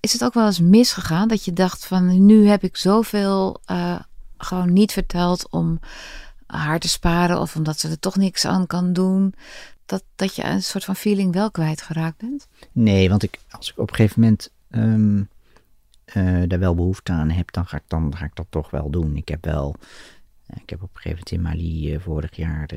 is 0.00 0.12
het 0.12 0.24
ook 0.24 0.34
wel 0.34 0.46
eens 0.46 0.60
misgegaan 0.60 1.28
dat 1.28 1.44
je 1.44 1.52
dacht 1.52 1.86
van 1.86 2.26
nu 2.26 2.48
heb 2.48 2.62
ik 2.62 2.76
zoveel 2.76 3.60
uh, 3.70 3.98
gewoon 4.36 4.72
niet 4.72 4.92
verteld 4.92 5.50
om 5.50 5.80
haar 6.46 6.78
te 6.78 6.88
sparen 6.88 7.40
of 7.40 7.56
omdat 7.56 7.80
ze 7.80 7.88
er 7.88 7.98
toch 7.98 8.16
niks 8.16 8.44
aan 8.44 8.66
kan 8.66 8.92
doen 8.92 9.34
dat, 9.86 10.04
dat 10.14 10.34
je 10.36 10.44
een 10.44 10.62
soort 10.62 10.84
van 10.84 10.96
feeling 10.96 11.32
wel 11.32 11.50
kwijtgeraakt 11.50 12.16
bent? 12.16 12.48
Nee, 12.72 13.08
want 13.08 13.22
ik, 13.22 13.38
als 13.50 13.70
ik 13.70 13.78
op 13.78 13.90
een 13.90 13.94
gegeven 13.94 14.20
moment 14.20 14.50
um, 14.70 15.28
uh, 16.14 16.42
daar 16.48 16.58
wel 16.58 16.74
behoefte 16.74 17.12
aan 17.12 17.30
heb, 17.30 17.52
dan 17.52 17.66
ga, 17.66 17.76
ik, 17.76 17.82
dan 17.86 18.16
ga 18.16 18.24
ik 18.24 18.34
dat 18.34 18.46
toch 18.50 18.70
wel 18.70 18.90
doen. 18.90 19.16
Ik 19.16 19.28
heb 19.28 19.44
wel, 19.44 19.74
uh, 20.50 20.56
ik 20.62 20.70
heb 20.70 20.82
op 20.82 20.90
een 20.94 21.00
gegeven 21.00 21.24
moment 21.24 21.30
in 21.30 21.42
Mali 21.42 22.00
vorig 22.00 22.36
jaar 22.36 22.68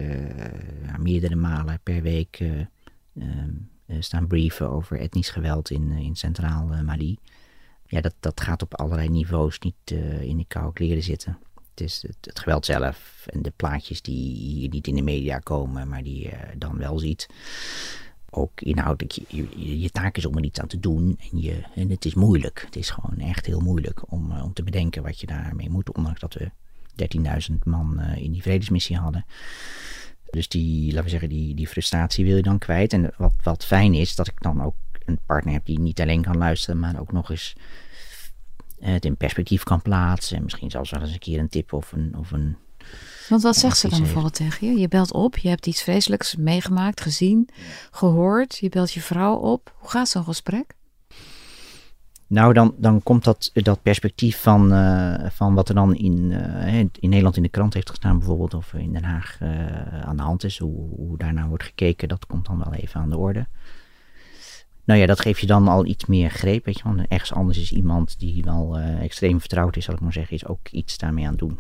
meerdere 0.98 1.36
malen 1.36 1.80
per 1.84 2.02
week 2.02 2.40
um, 3.14 3.70
staan 4.00 4.28
brieven 4.28 4.70
over 4.70 5.00
etnisch 5.00 5.30
geweld 5.30 5.70
in, 5.70 5.92
in 5.92 6.16
centraal 6.16 6.66
Mali. 6.84 7.18
Ja, 7.86 8.02
dat, 8.02 8.14
dat 8.20 8.42
gaat 8.42 8.62
op 8.62 8.76
allerlei 8.76 9.10
niveaus 9.10 9.60
niet 9.60 9.92
in 10.22 10.38
de 10.38 10.46
koude 10.48 10.74
kleren 10.74 11.04
zitten. 11.04 11.38
Het 11.80 11.88
is 11.88 12.06
het, 12.22 12.40
geweld 12.40 12.66
zelf 12.66 13.26
en 13.26 13.42
de 13.42 13.54
plaatjes 13.56 14.02
die 14.02 14.36
hier 14.36 14.70
niet 14.70 14.88
in 14.88 14.96
de 14.96 15.02
media 15.02 15.40
komen, 15.40 15.88
maar 15.88 16.04
die 16.04 16.22
je 16.22 16.38
dan 16.58 16.78
wel 16.78 17.00
ziet. 17.00 17.28
Ook 18.30 18.62
inhoudelijk, 18.62 19.12
je, 19.28 19.80
je, 19.80 19.90
taak 19.90 20.18
is 20.18 20.26
om 20.26 20.38
er 20.38 20.44
iets 20.44 20.60
aan 20.60 20.68
te 20.68 20.80
doen. 20.80 21.20
En, 21.32 21.42
je, 21.42 21.64
en 21.76 21.90
het 21.90 22.06
is 22.06 22.14
moeilijk. 22.14 22.62
Het 22.66 22.76
is 22.76 22.90
gewoon 22.90 23.20
echt 23.20 23.46
heel 23.46 23.60
moeilijk 23.60 24.12
om, 24.12 24.32
eh, 24.32 24.44
om 24.44 24.54
te 24.54 24.64
bedenken 24.64 25.04
wat 25.04 25.20
je 25.20 25.28
daarmee 25.28 25.70
moet. 25.70 25.96
Ondanks 25.96 26.20
dat 26.20 26.34
we 26.34 26.52
13.000 27.52 27.56
man 27.64 28.00
eh, 28.00 28.24
in 28.24 28.32
die 28.32 28.42
vredesmissie 28.42 28.98
hadden. 28.98 29.26
Dus 30.32 30.48
die, 30.48 30.86
laten 30.86 31.04
we 31.04 31.10
zeggen, 31.10 31.30
die, 31.30 31.56
die 31.56 31.68
frustratie 31.68 32.26
wil 32.26 32.36
je 32.36 32.42
dan 32.42 32.58
kwijt. 32.58 32.94
En 32.94 33.12
wat, 33.18 33.34
wat 33.44 33.66
fijn 33.66 33.94
is, 33.94 34.16
dat 34.16 34.28
ik 34.28 34.42
dan 34.42 34.64
ook 34.64 34.76
een 35.06 35.20
partner 35.26 35.54
heb 35.54 35.66
die 35.66 35.80
niet 35.80 36.02
alleen 36.02 36.22
kan 36.22 36.38
luisteren, 36.38 36.80
maar 36.80 37.00
ook 37.00 37.12
nog 37.12 37.30
eens 37.30 37.56
het 38.80 39.06
in 39.06 39.18
perspectief 39.18 39.64
kan 39.64 39.82
plaatsen. 39.82 40.38
En 40.38 40.44
misschien 40.44 40.72
zelfs 40.72 40.92
wel 40.92 41.02
eens 41.02 41.12
een 41.12 41.20
keer 41.20 41.40
een 41.40 41.50
tip 41.50 41.74
of 41.74 41.92
een. 41.92 42.14
Of 42.18 42.32
een 42.32 42.58
Want 43.30 43.42
wat 43.42 43.58
zegt 43.58 43.78
ze 43.78 43.90
dan 43.90 44.02
bijvoorbeeld 44.02 44.34
tegen 44.34 44.68
je? 44.68 44.80
Je 44.80 44.88
belt 44.88 45.14
op, 45.14 45.38
je 45.38 45.50
hebt 45.50 45.68
iets 45.68 45.82
vreselijks 45.82 46.36
meegemaakt, 46.36 47.02
gezien, 47.02 47.50
gehoord. 47.92 48.58
Je 48.58 48.70
belt 48.70 48.94
je 48.94 49.02
vrouw 49.02 49.36
op. 49.36 49.74
Hoe 49.78 49.90
gaat 49.90 50.10
zo'n 50.10 50.24
gesprek? 50.24 50.78
Nou, 52.30 52.54
dan, 52.54 52.76
dan 52.78 53.04
komt 53.04 53.24
dat, 53.24 53.52
dat 53.54 53.82
perspectief 53.82 54.42
van, 54.42 54.74
uh, 54.74 55.30
van 55.30 55.54
wat 55.54 55.70
er 55.70 55.76
dan 55.76 55.96
in, 55.96 56.32
uh, 56.32 56.78
in 56.78 56.92
Nederland 57.00 57.38
in 57.38 57.44
de 57.44 57.50
krant 57.50 57.74
heeft 57.74 57.90
gestaan, 57.90 58.18
bijvoorbeeld, 58.18 58.54
of 58.54 58.74
in 58.74 58.94
Den 58.94 59.04
Haag 59.04 59.40
uh, 59.42 60.02
aan 60.02 60.18
de 60.18 60.24
hand 60.24 60.44
is, 60.44 60.58
hoe, 60.58 60.90
hoe 60.96 61.18
daarnaar 61.18 61.48
wordt 61.48 61.64
gekeken, 61.64 62.08
dat 62.08 62.26
komt 62.26 62.46
dan 62.46 62.58
wel 62.58 62.74
even 62.74 63.02
aan 63.02 63.10
de 63.10 63.18
orde. 63.18 63.48
Nou 64.84 65.00
ja, 65.00 65.06
dat 65.06 65.22
geeft 65.22 65.40
je 65.42 65.48
dan 65.48 65.68
al 65.68 65.86
iets 65.86 66.06
meer 66.06 66.30
greep. 66.30 66.66
Weet 66.66 66.78
je, 66.78 66.84
want 66.84 67.08
ergens 67.08 67.34
anders 67.34 67.58
is 67.58 67.72
iemand 67.72 68.20
die 68.20 68.44
wel 68.44 68.78
extreem 68.78 69.40
vertrouwd 69.40 69.76
is, 69.76 69.86
zal 69.86 69.94
ik 69.94 70.00
maar 70.00 70.14
zeggen, 70.14 70.36
is 70.36 70.46
ook 70.46 70.70
iets 70.72 70.98
daarmee 70.98 71.24
aan 71.26 71.30
het 71.32 71.40
doen. 71.40 71.60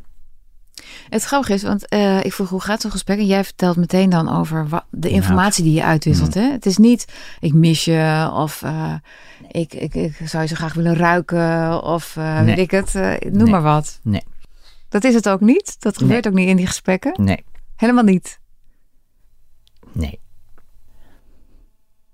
Het 1.09 1.23
grappige 1.23 1.53
is, 1.53 1.63
want 1.63 1.93
uh, 1.93 2.23
ik 2.23 2.33
vroeg 2.33 2.49
hoe 2.49 2.61
gaat 2.61 2.81
zo'n 2.81 2.91
gesprek? 2.91 3.17
En 3.17 3.25
jij 3.25 3.43
vertelt 3.43 3.77
meteen 3.77 4.09
dan 4.09 4.29
over 4.29 4.67
wat, 4.67 4.83
de 4.89 5.09
informatie 5.09 5.63
die 5.63 5.73
je 5.73 5.83
uitwisselt. 5.83 6.35
Mm. 6.35 6.41
Hè? 6.41 6.51
Het 6.51 6.65
is 6.65 6.77
niet, 6.77 7.05
ik 7.39 7.53
mis 7.53 7.85
je 7.85 8.31
of 8.33 8.61
uh, 8.61 8.93
ik, 9.51 9.73
ik, 9.73 9.95
ik, 9.95 10.19
zou 10.23 10.43
je 10.43 10.49
zo 10.49 10.55
graag 10.55 10.73
willen 10.73 10.95
ruiken 10.95 11.83
of 11.83 12.15
nee. 12.15 12.43
weet 12.43 12.57
ik 12.57 12.71
het, 12.71 12.93
noem 12.93 13.43
nee. 13.43 13.51
maar 13.51 13.61
wat. 13.61 13.99
Nee. 14.03 14.23
Dat 14.89 15.03
is 15.03 15.13
het 15.13 15.29
ook 15.29 15.41
niet? 15.41 15.75
Dat 15.79 15.97
gebeurt 15.97 16.23
nee. 16.23 16.33
ook 16.33 16.39
niet 16.39 16.49
in 16.49 16.55
die 16.55 16.67
gesprekken? 16.67 17.23
Nee. 17.23 17.43
Helemaal 17.75 18.03
niet? 18.03 18.39
Nee. 19.91 20.19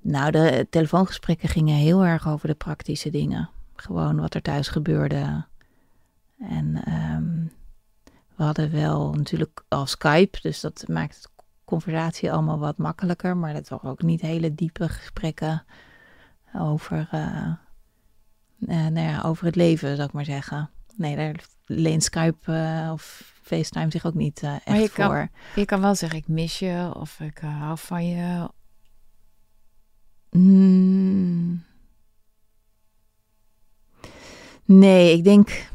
Nou, 0.02 0.32
de 0.32 0.68
telefoongesprekken 0.70 1.50
gingen 1.50 1.76
heel 1.76 2.06
erg 2.06 2.28
over 2.28 2.48
de 2.48 2.54
praktische 2.54 3.10
dingen. 3.10 3.50
Gewoon 3.76 4.20
wat 4.20 4.34
er 4.34 4.42
thuis 4.42 4.68
gebeurde. 4.68 5.46
En 6.40 6.84
um, 6.88 7.52
we 8.36 8.44
hadden 8.44 8.72
wel 8.72 9.14
natuurlijk 9.14 9.64
al 9.68 9.86
Skype, 9.86 10.38
dus 10.42 10.60
dat 10.60 10.84
maakt 10.88 11.22
de 11.22 11.44
conversatie 11.66 12.32
allemaal 12.32 12.60
wat 12.60 12.78
makkelijker. 12.78 13.38
Maar 13.38 13.54
dat 13.54 13.70
waren 13.70 13.90
ook 13.90 14.02
niet 14.02 14.22
hele 14.22 14.56
diepe 14.56 14.90
gesprekken 14.90 15.66
over, 16.54 17.10
uh, 17.14 17.52
uh, 18.60 18.88
nou 18.88 19.00
ja, 19.00 19.22
over 19.22 19.46
het 19.46 19.56
leven, 19.56 19.96
zou 19.96 20.08
ik 20.08 20.14
maar 20.14 20.26
zeggen. 20.26 20.70
Nee, 20.96 21.16
daar 21.16 21.44
leent 21.66 22.04
Skype 22.04 22.52
uh, 22.52 22.90
of 22.94 23.34
FaceTime 23.42 23.92
zich 23.92 24.06
ook 24.06 24.14
niet 24.14 24.44
echt 24.44 24.66
maar 24.68 24.80
je 24.80 24.90
voor. 24.90 25.06
Kan, 25.06 25.30
je 25.56 25.66
kan 25.66 25.82
wel 25.82 25.96
zeggen, 25.96 26.20
ik 26.20 26.28
mis 26.28 26.60
je 26.60 26.92
of 26.94 27.20
ik 27.20 27.38
hou 27.38 27.78
van 27.78 28.08
je 28.08 28.48
Mm. 30.36 31.64
Nee, 34.66 35.18
ik 35.18 35.24
denk. 35.24 35.70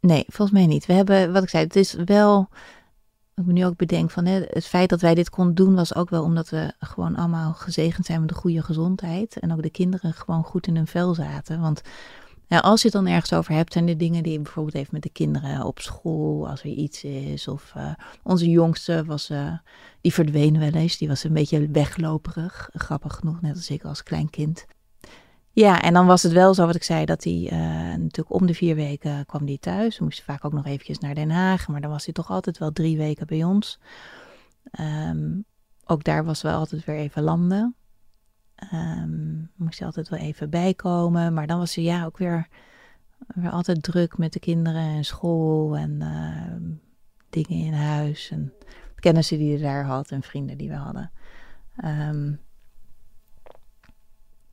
Nee, 0.00 0.24
volgens 0.26 0.58
mij 0.58 0.66
niet. 0.66 0.86
We 0.86 0.92
hebben, 0.92 1.32
wat 1.32 1.42
ik 1.42 1.48
zei, 1.48 1.64
het 1.64 1.76
is 1.76 1.94
wel. 2.04 2.48
Ik 3.34 3.46
me 3.46 3.52
nu 3.52 3.64
ook 3.64 3.76
bedenk 3.76 4.10
van 4.10 4.24
hè, 4.24 4.40
het 4.48 4.66
feit 4.66 4.88
dat 4.88 5.00
wij 5.00 5.14
dit 5.14 5.30
konden 5.30 5.54
doen, 5.54 5.74
was 5.74 5.94
ook 5.94 6.10
wel 6.10 6.22
omdat 6.22 6.48
we 6.48 6.72
gewoon 6.78 7.16
allemaal 7.16 7.52
gezegend 7.52 8.06
zijn 8.06 8.20
met 8.20 8.28
de 8.28 8.34
goede 8.34 8.62
gezondheid. 8.62 9.38
En 9.38 9.52
ook 9.52 9.62
de 9.62 9.70
kinderen 9.70 10.12
gewoon 10.12 10.44
goed 10.44 10.66
in 10.66 10.76
hun 10.76 10.86
vel 10.86 11.14
zaten. 11.14 11.60
Want 11.60 11.82
als 12.58 12.82
je 12.82 12.88
het 12.88 12.96
dan 12.96 13.06
ergens 13.06 13.32
over 13.32 13.54
hebt, 13.54 13.72
zijn 13.72 13.86
de 13.86 13.96
dingen 13.96 14.22
die 14.22 14.32
je 14.32 14.40
bijvoorbeeld 14.40 14.74
heeft 14.74 14.92
met 14.92 15.02
de 15.02 15.10
kinderen 15.10 15.64
op 15.64 15.80
school, 15.80 16.48
als 16.48 16.60
er 16.60 16.70
iets 16.70 17.04
is. 17.04 17.48
Of 17.48 17.72
uh, 17.76 17.92
onze 18.22 18.48
jongste 18.48 19.04
was, 19.04 19.30
uh, 19.30 19.52
die 20.00 20.12
verdween 20.12 20.58
wel 20.58 20.72
eens. 20.72 20.98
Die 20.98 21.08
was 21.08 21.24
een 21.24 21.32
beetje 21.32 21.68
wegloperig, 21.70 22.70
grappig 22.72 23.14
genoeg, 23.14 23.40
net 23.40 23.56
als 23.56 23.70
ik 23.70 23.84
als 23.84 24.02
klein 24.02 24.30
kind. 24.30 24.66
Ja, 25.52 25.82
en 25.82 25.92
dan 25.92 26.06
was 26.06 26.22
het 26.22 26.32
wel 26.32 26.54
zo 26.54 26.66
wat 26.66 26.74
ik 26.74 26.82
zei, 26.82 27.04
dat 27.04 27.24
hij 27.24 27.50
uh, 27.52 27.58
natuurlijk 27.98 28.32
om 28.32 28.46
de 28.46 28.54
vier 28.54 28.74
weken 28.74 29.26
kwam 29.26 29.44
die 29.44 29.58
thuis. 29.58 29.98
We 29.98 30.04
moesten 30.04 30.24
vaak 30.24 30.44
ook 30.44 30.52
nog 30.52 30.66
eventjes 30.66 30.98
naar 30.98 31.14
Den 31.14 31.30
Haag, 31.30 31.68
maar 31.68 31.80
dan 31.80 31.90
was 31.90 32.04
hij 32.04 32.14
toch 32.14 32.30
altijd 32.30 32.58
wel 32.58 32.72
drie 32.72 32.96
weken 32.96 33.26
bij 33.26 33.44
ons. 33.44 33.80
Um, 34.80 35.44
ook 35.84 36.04
daar 36.04 36.24
was 36.24 36.42
wel 36.42 36.58
altijd 36.58 36.84
weer 36.84 36.96
even 36.96 37.22
landen. 37.22 37.74
Um, 38.72 39.50
moest 39.56 39.78
je 39.78 39.84
altijd 39.84 40.08
wel 40.08 40.18
even 40.18 40.50
bijkomen. 40.50 41.34
Maar 41.34 41.46
dan 41.46 41.58
was 41.58 41.72
ze 41.72 41.82
ja 41.82 42.04
ook 42.04 42.18
weer, 42.18 42.48
altijd 43.50 43.82
druk 43.82 44.18
met 44.18 44.32
de 44.32 44.40
kinderen 44.40 44.82
en 44.82 45.04
school 45.04 45.76
en 45.76 46.00
uh, 46.00 46.70
dingen 47.30 47.66
in 47.66 47.72
huis. 47.72 48.30
En 48.30 48.52
kennissen 48.94 49.38
die 49.38 49.52
je 49.52 49.58
daar 49.58 49.84
had 49.84 50.10
en 50.10 50.22
vrienden 50.22 50.58
die 50.58 50.68
we 50.68 50.74
hadden. 50.74 51.10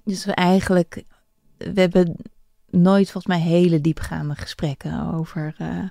Dus 0.08 0.26
we 0.26 0.32
eigenlijk, 0.32 1.04
we 1.58 1.80
hebben 1.82 2.16
nooit 2.70 3.12
volgens 3.12 3.36
mij 3.36 3.44
hele 3.44 3.82
diepgaande 3.82 4.36
gesprekken 4.36 5.14
over. 5.14 5.56
Uh, 5.62 5.84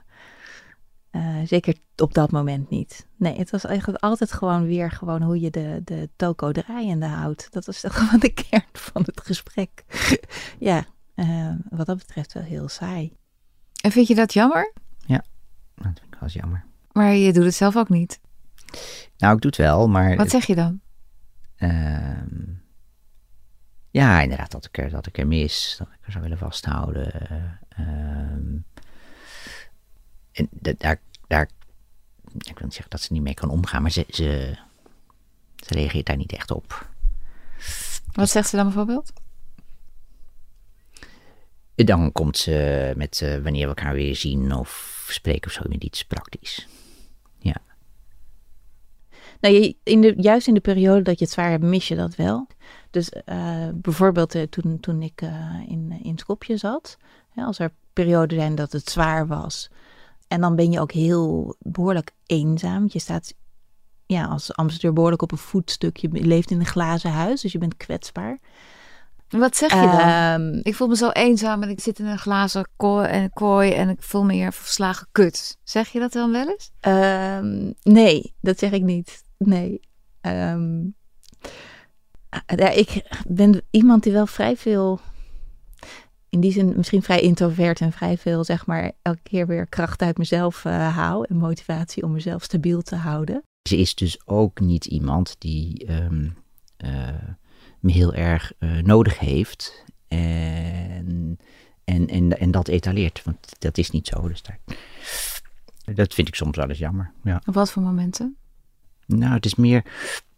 uh, 1.12 1.46
zeker 1.46 1.76
op 1.96 2.14
dat 2.14 2.31
moment 2.31 2.70
niet. 2.70 3.07
Nee, 3.16 3.38
het 3.38 3.50
was 3.50 3.64
eigenlijk 3.64 4.02
altijd 4.02 4.33
gewoon 4.33 4.66
weer 4.66 4.90
gewoon 4.90 5.22
hoe 5.22 5.40
je 5.40 5.50
de, 5.50 5.81
de 5.85 6.09
toko 6.16 6.52
draaiende 6.52 7.07
houdt. 7.07 7.48
Dat 7.52 7.66
was 7.66 7.81
toch 7.81 7.94
gewoon 7.98 8.20
de 8.20 8.33
kern 8.33 8.64
van 8.72 9.02
het 9.02 9.20
gesprek. 9.20 9.85
ja, 10.59 10.85
uh, 11.14 11.55
wat 11.70 11.87
dat 11.87 11.98
betreft 11.98 12.33
wel 12.33 12.42
heel 12.42 12.68
saai. 12.68 13.12
En 13.83 13.92
vind 13.92 14.07
je 14.07 14.14
dat 14.14 14.33
jammer? 14.33 14.72
Ja, 15.07 15.24
dat 15.74 15.85
vind 15.85 16.02
ik 16.07 16.16
wel 16.20 16.29
jammer. 16.29 16.64
Maar 16.92 17.14
je 17.14 17.33
doet 17.33 17.44
het 17.44 17.55
zelf 17.55 17.76
ook 17.76 17.88
niet? 17.88 18.20
Nou, 19.18 19.35
ik 19.35 19.40
doe 19.40 19.50
het 19.50 19.57
wel, 19.57 19.88
maar... 19.88 20.16
Wat 20.16 20.31
zeg 20.31 20.46
je 20.46 20.55
dan? 20.55 20.81
Uh, 21.59 22.22
ja, 23.96 24.20
inderdaad, 24.20 24.50
dat 24.50 24.64
ik, 24.64 24.78
er, 24.78 24.90
dat 24.90 25.06
ik 25.06 25.18
er 25.18 25.26
mis. 25.26 25.74
Dat 25.78 25.87
ik 25.87 26.06
er 26.06 26.12
zou 26.12 26.22
willen 26.22 26.38
vasthouden. 26.38 27.12
Uh, 27.78 27.87
en 30.32 30.48
daar, 30.50 31.00
daar, 31.26 31.50
ik 32.38 32.59
wil 32.59 32.64
niet 32.64 32.74
zeggen 32.74 32.90
dat 32.90 33.00
ze 33.00 33.12
niet 33.12 33.22
mee 33.22 33.35
kan 33.35 33.50
omgaan, 33.50 33.82
maar 33.82 33.90
ze, 33.90 34.04
ze, 34.09 34.56
ze 35.56 35.74
reageert 35.74 36.06
daar 36.06 36.16
niet 36.16 36.32
echt 36.32 36.50
op. 36.50 36.88
Wat 38.12 38.30
zegt 38.30 38.48
ze 38.48 38.56
dan 38.56 38.64
bijvoorbeeld? 38.64 39.12
Dan 41.74 42.12
komt 42.12 42.37
ze 42.37 42.92
met 42.96 43.20
uh, 43.20 43.42
wanneer 43.42 43.62
we 43.62 43.74
elkaar 43.74 43.94
weer 43.94 44.16
zien 44.16 44.52
of 44.52 45.04
spreken 45.11 45.46
of 45.46 45.52
zo 45.52 45.62
met 45.68 45.85
iets 45.85 46.04
praktisch. 46.04 46.68
Ja. 47.38 47.56
Nou, 49.40 49.55
je, 49.55 49.77
in 49.83 50.01
de, 50.01 50.14
juist 50.16 50.46
in 50.46 50.55
de 50.55 50.61
periode 50.61 51.03
dat 51.03 51.18
je 51.18 51.25
het 51.25 51.35
zwaar 51.35 51.51
hebt, 51.51 51.64
mis 51.64 51.88
je 51.88 51.96
dat 51.96 52.14
wel. 52.14 52.46
Dus 52.90 53.12
uh, 53.27 53.68
bijvoorbeeld 53.75 54.35
uh, 54.35 54.42
toen, 54.42 54.81
toen 54.81 55.03
ik 55.03 55.22
uh, 55.22 55.31
in, 55.66 56.01
in 56.03 56.18
Skopje 56.18 56.57
zat. 56.57 56.96
Als 57.35 57.59
er 57.59 57.72
perioden 57.92 58.38
zijn 58.38 58.55
dat 58.55 58.72
het 58.72 58.90
zwaar 58.90 59.27
was. 59.27 59.70
En 60.29 60.40
dan 60.40 60.57
ben 60.57 60.72
je 60.72 60.81
ook 60.81 60.92
heel 60.92 61.57
behoorlijk 61.59 62.11
eenzaam. 62.27 62.85
Je 62.88 62.99
staat 62.99 63.35
ja, 64.07 64.25
als 64.25 64.55
ambassadeur 64.55 64.92
behoorlijk 64.92 65.22
op 65.22 65.33
een 65.33 65.38
voetstuk. 65.38 65.96
Je 65.96 66.09
leeft 66.11 66.51
in 66.51 66.61
een 66.61 66.66
glazen 66.66 67.11
huis, 67.11 67.40
dus 67.40 67.53
je 67.53 67.59
bent 67.59 67.77
kwetsbaar. 67.77 68.38
Wat 69.29 69.57
zeg 69.57 69.70
je 69.70 69.81
dan? 69.81 70.40
Um, 70.40 70.61
ik 70.62 70.75
voel 70.75 70.88
me 70.88 70.96
zo 70.96 71.11
eenzaam 71.11 71.62
en 71.62 71.68
ik 71.68 71.81
zit 71.81 71.99
in 71.99 72.07
een 72.07 72.18
glazen 72.18 72.68
kooi 72.77 73.09
en, 73.09 73.31
kooi 73.33 73.72
en 73.72 73.88
ik 73.88 74.03
voel 74.03 74.25
me 74.25 74.33
hier 74.33 74.53
verslagen 74.53 75.07
kut. 75.12 75.59
Zeg 75.62 75.88
je 75.88 75.99
dat 75.99 76.12
dan 76.12 76.33
wel 76.33 76.49
eens? 76.49 76.70
Um, 76.81 77.75
nee, 77.83 78.35
dat 78.40 78.59
zeg 78.59 78.72
ik 78.72 78.83
niet. 78.83 79.25
Nee. 79.38 79.81
Um, 80.20 80.94
ja, 82.57 82.70
ik 82.70 83.20
ben 83.29 83.62
iemand 83.70 84.03
die 84.03 84.12
wel 84.12 84.27
vrij 84.27 84.57
veel, 84.57 85.01
in 86.29 86.40
die 86.40 86.53
zin 86.53 86.72
misschien 86.77 87.03
vrij 87.03 87.20
introvert 87.20 87.81
en 87.81 87.92
vrij 87.92 88.18
veel, 88.18 88.44
zeg 88.44 88.66
maar, 88.66 88.92
elke 89.03 89.22
keer 89.22 89.46
weer 89.46 89.66
kracht 89.66 90.03
uit 90.03 90.18
mezelf 90.18 90.64
uh, 90.64 90.96
haal 90.96 91.25
en 91.25 91.37
motivatie 91.37 92.03
om 92.03 92.12
mezelf 92.12 92.42
stabiel 92.42 92.83
te 92.83 92.96
houden. 92.96 93.42
Ze 93.68 93.77
is 93.77 93.94
dus 93.94 94.27
ook 94.27 94.61
niet 94.61 94.85
iemand 94.85 95.37
die 95.38 95.92
um, 96.03 96.37
uh, 96.85 97.09
me 97.81 97.92
heel 97.92 98.14
erg 98.14 98.53
uh, 98.59 98.83
nodig 98.83 99.18
heeft 99.18 99.85
en, 100.09 101.38
en, 101.85 102.07
en, 102.07 102.38
en 102.38 102.51
dat 102.51 102.68
etaleert. 102.68 103.22
Want 103.25 103.53
dat 103.59 103.79
is 103.79 103.90
niet 103.90 104.07
zo. 104.07 104.29
Dus 104.29 104.42
daar, 104.42 104.59
dat 105.94 106.14
vind 106.14 106.29
ik 106.29 106.35
soms 106.35 106.57
wel 106.57 106.68
eens 106.68 106.79
jammer. 106.79 107.12
Ja. 107.22 107.42
Op 107.46 107.55
wat 107.55 107.70
voor 107.70 107.83
momenten? 107.83 108.37
Nou, 109.07 109.33
het 109.33 109.45
is 109.45 109.55
meer. 109.55 109.85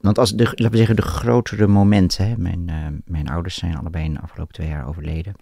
Want 0.01 0.19
als 0.19 0.33
de, 0.33 0.45
laten 0.45 0.71
we 0.71 0.77
zeggen, 0.77 0.97
de 0.97 1.03
grotere 1.03 1.67
momenten. 1.67 2.29
Hè, 2.29 2.37
mijn, 2.37 2.69
uh, 2.69 2.87
mijn 3.05 3.29
ouders 3.29 3.55
zijn 3.55 3.77
allebei 3.77 4.05
in 4.05 4.15
de 4.15 4.21
afgelopen 4.21 4.55
twee 4.55 4.69
jaar 4.69 4.87
overleden. 4.87 5.35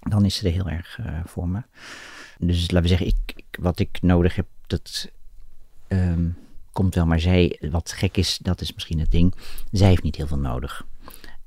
Dan 0.00 0.24
is 0.24 0.36
ze 0.36 0.46
er 0.46 0.52
heel 0.52 0.68
erg 0.68 0.98
uh, 1.00 1.06
voor 1.24 1.48
me. 1.48 1.62
Dus 2.38 2.60
laten 2.60 2.82
we 2.82 2.88
zeggen, 2.88 3.06
ik, 3.06 3.46
wat 3.58 3.78
ik 3.78 3.98
nodig 4.02 4.36
heb, 4.36 4.46
dat 4.66 5.10
um, 5.88 6.36
komt 6.72 6.94
wel. 6.94 7.06
Maar 7.06 7.20
zij, 7.20 7.58
wat 7.70 7.92
gek 7.92 8.16
is, 8.16 8.38
dat 8.42 8.60
is 8.60 8.72
misschien 8.74 8.98
het 8.98 9.10
ding. 9.10 9.34
Zij 9.70 9.88
heeft 9.88 10.02
niet 10.02 10.16
heel 10.16 10.26
veel 10.26 10.38
nodig. 10.38 10.86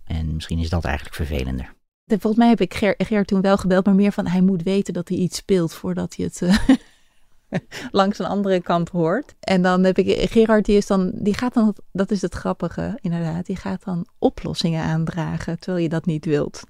En 0.03 0.33
misschien 0.33 0.59
is 0.59 0.69
dat 0.69 0.85
eigenlijk 0.85 1.15
vervelender. 1.15 1.73
Volgens 2.05 2.35
mij 2.35 2.49
heb 2.49 2.61
ik 2.61 2.73
Ger, 2.73 2.95
Ger 2.97 3.25
toen 3.25 3.41
wel 3.41 3.57
gebeld, 3.57 3.85
maar 3.85 3.95
meer 3.95 4.11
van 4.11 4.27
hij 4.27 4.41
moet 4.41 4.63
weten 4.63 4.93
dat 4.93 5.09
hij 5.09 5.17
iets 5.17 5.37
speelt 5.37 5.73
voordat 5.73 6.15
hij 6.15 6.25
het. 6.25 6.41
Uh, 6.41 6.57
langs 7.91 8.19
een 8.19 8.25
andere 8.25 8.61
kant 8.61 8.89
hoort. 8.89 9.35
En 9.39 9.61
dan 9.61 9.83
heb 9.83 9.97
ik 9.97 10.29
Gerard, 10.31 10.65
die 10.65 10.77
is 10.77 10.87
dan, 10.87 11.11
die 11.13 11.33
gaat 11.33 11.53
dan, 11.53 11.75
dat 11.91 12.11
is 12.11 12.21
het 12.21 12.33
grappige 12.33 12.97
inderdaad, 13.01 13.45
die 13.45 13.55
gaat 13.55 13.83
dan 13.83 14.07
oplossingen 14.19 14.83
aandragen 14.83 15.59
terwijl 15.59 15.83
je 15.83 15.89
dat 15.89 16.05
niet 16.05 16.25
wilt. 16.25 16.63